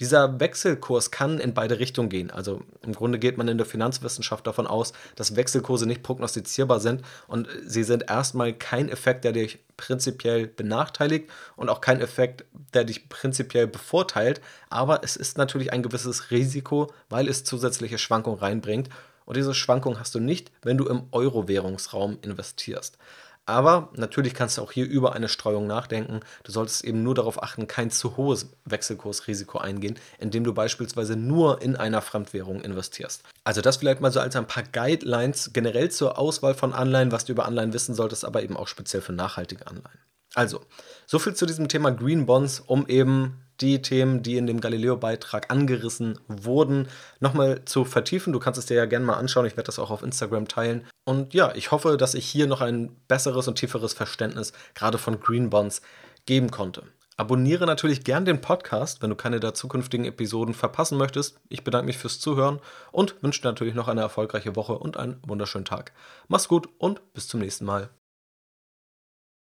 Dieser 0.00 0.40
Wechselkurs 0.40 1.12
kann 1.12 1.38
in 1.38 1.54
beide 1.54 1.78
Richtungen 1.78 2.08
gehen. 2.08 2.32
Also 2.32 2.62
im 2.82 2.94
Grunde 2.94 3.20
geht 3.20 3.38
man 3.38 3.46
in 3.46 3.58
der 3.58 3.66
Finanzwissenschaft 3.66 4.44
davon 4.44 4.66
aus, 4.66 4.92
dass 5.14 5.36
Wechselkurse 5.36 5.86
nicht 5.86 6.02
prognostizierbar 6.02 6.80
sind 6.80 7.02
und 7.28 7.46
sie 7.64 7.84
sind 7.84 8.10
erstmal 8.10 8.52
kein 8.54 8.88
Effekt, 8.88 9.24
der 9.24 9.30
dich 9.30 9.60
prinzipiell 9.76 10.48
benachteiligt 10.48 11.30
und 11.54 11.68
auch 11.68 11.80
kein 11.80 12.00
Effekt, 12.00 12.44
der 12.72 12.82
dich 12.82 13.08
prinzipiell 13.08 13.68
bevorteilt. 13.68 14.40
Aber 14.68 15.04
es 15.04 15.14
ist 15.14 15.38
natürlich 15.38 15.72
ein 15.72 15.84
gewisses 15.84 16.32
Risiko, 16.32 16.92
weil 17.08 17.28
es 17.28 17.44
zusätzliche 17.44 17.98
Schwankungen 17.98 18.40
reinbringt. 18.40 18.88
Und 19.26 19.36
diese 19.36 19.54
Schwankung 19.54 20.00
hast 20.00 20.14
du 20.14 20.20
nicht, 20.20 20.50
wenn 20.62 20.76
du 20.76 20.86
im 20.86 21.04
Euro-Währungsraum 21.12 22.18
investierst. 22.22 22.98
Aber 23.46 23.90
natürlich 23.94 24.32
kannst 24.32 24.56
du 24.56 24.62
auch 24.62 24.72
hier 24.72 24.86
über 24.86 25.12
eine 25.12 25.28
Streuung 25.28 25.66
nachdenken. 25.66 26.20
Du 26.44 26.52
solltest 26.52 26.82
eben 26.82 27.02
nur 27.02 27.14
darauf 27.14 27.42
achten, 27.42 27.66
kein 27.66 27.90
zu 27.90 28.16
hohes 28.16 28.48
Wechselkursrisiko 28.64 29.58
eingehen, 29.58 29.98
indem 30.18 30.44
du 30.44 30.54
beispielsweise 30.54 31.14
nur 31.16 31.60
in 31.60 31.76
einer 31.76 32.00
Fremdwährung 32.00 32.62
investierst. 32.62 33.22
Also 33.44 33.60
das 33.60 33.76
vielleicht 33.76 34.00
mal 34.00 34.12
so 34.12 34.20
als 34.20 34.34
ein 34.36 34.46
paar 34.46 34.62
Guidelines 34.62 35.52
generell 35.52 35.90
zur 35.90 36.18
Auswahl 36.18 36.54
von 36.54 36.72
Anleihen, 36.72 37.12
was 37.12 37.26
du 37.26 37.32
über 37.32 37.44
Anleihen 37.44 37.74
wissen 37.74 37.94
solltest, 37.94 38.24
aber 38.24 38.42
eben 38.42 38.56
auch 38.56 38.68
speziell 38.68 39.02
für 39.02 39.12
nachhaltige 39.12 39.66
Anleihen. 39.66 39.98
Also, 40.34 40.62
soviel 41.06 41.34
zu 41.34 41.46
diesem 41.46 41.68
Thema 41.68 41.92
Green 41.92 42.26
Bonds, 42.26 42.60
um 42.60 42.88
eben 42.88 43.43
die 43.60 43.82
Themen, 43.82 44.22
die 44.22 44.36
in 44.36 44.46
dem 44.46 44.60
Galileo-Beitrag 44.60 45.50
angerissen 45.50 46.18
wurden, 46.28 46.88
nochmal 47.20 47.64
zu 47.64 47.84
vertiefen. 47.84 48.32
Du 48.32 48.38
kannst 48.38 48.58
es 48.58 48.66
dir 48.66 48.76
ja 48.76 48.86
gerne 48.86 49.06
mal 49.06 49.14
anschauen. 49.14 49.46
Ich 49.46 49.56
werde 49.56 49.66
das 49.66 49.78
auch 49.78 49.90
auf 49.90 50.02
Instagram 50.02 50.48
teilen. 50.48 50.86
Und 51.04 51.34
ja, 51.34 51.54
ich 51.54 51.70
hoffe, 51.70 51.96
dass 51.96 52.14
ich 52.14 52.26
hier 52.26 52.46
noch 52.46 52.60
ein 52.60 52.94
besseres 53.08 53.48
und 53.48 53.56
tieferes 53.56 53.92
Verständnis 53.92 54.52
gerade 54.74 54.98
von 54.98 55.20
Green 55.20 55.50
Bonds 55.50 55.82
geben 56.26 56.50
konnte. 56.50 56.82
Abonniere 57.16 57.64
natürlich 57.64 58.02
gern 58.02 58.24
den 58.24 58.40
Podcast, 58.40 59.00
wenn 59.00 59.10
du 59.10 59.16
keine 59.16 59.38
der 59.38 59.54
zukünftigen 59.54 60.04
Episoden 60.04 60.52
verpassen 60.52 60.98
möchtest. 60.98 61.38
Ich 61.48 61.62
bedanke 61.62 61.86
mich 61.86 61.98
fürs 61.98 62.18
Zuhören 62.18 62.58
und 62.90 63.22
wünsche 63.22 63.44
natürlich 63.44 63.74
noch 63.74 63.86
eine 63.86 64.00
erfolgreiche 64.00 64.56
Woche 64.56 64.76
und 64.76 64.96
einen 64.96 65.22
wunderschönen 65.24 65.64
Tag. 65.64 65.92
Mach's 66.26 66.48
gut 66.48 66.68
und 66.78 67.12
bis 67.12 67.28
zum 67.28 67.38
nächsten 67.38 67.66
Mal. 67.66 67.90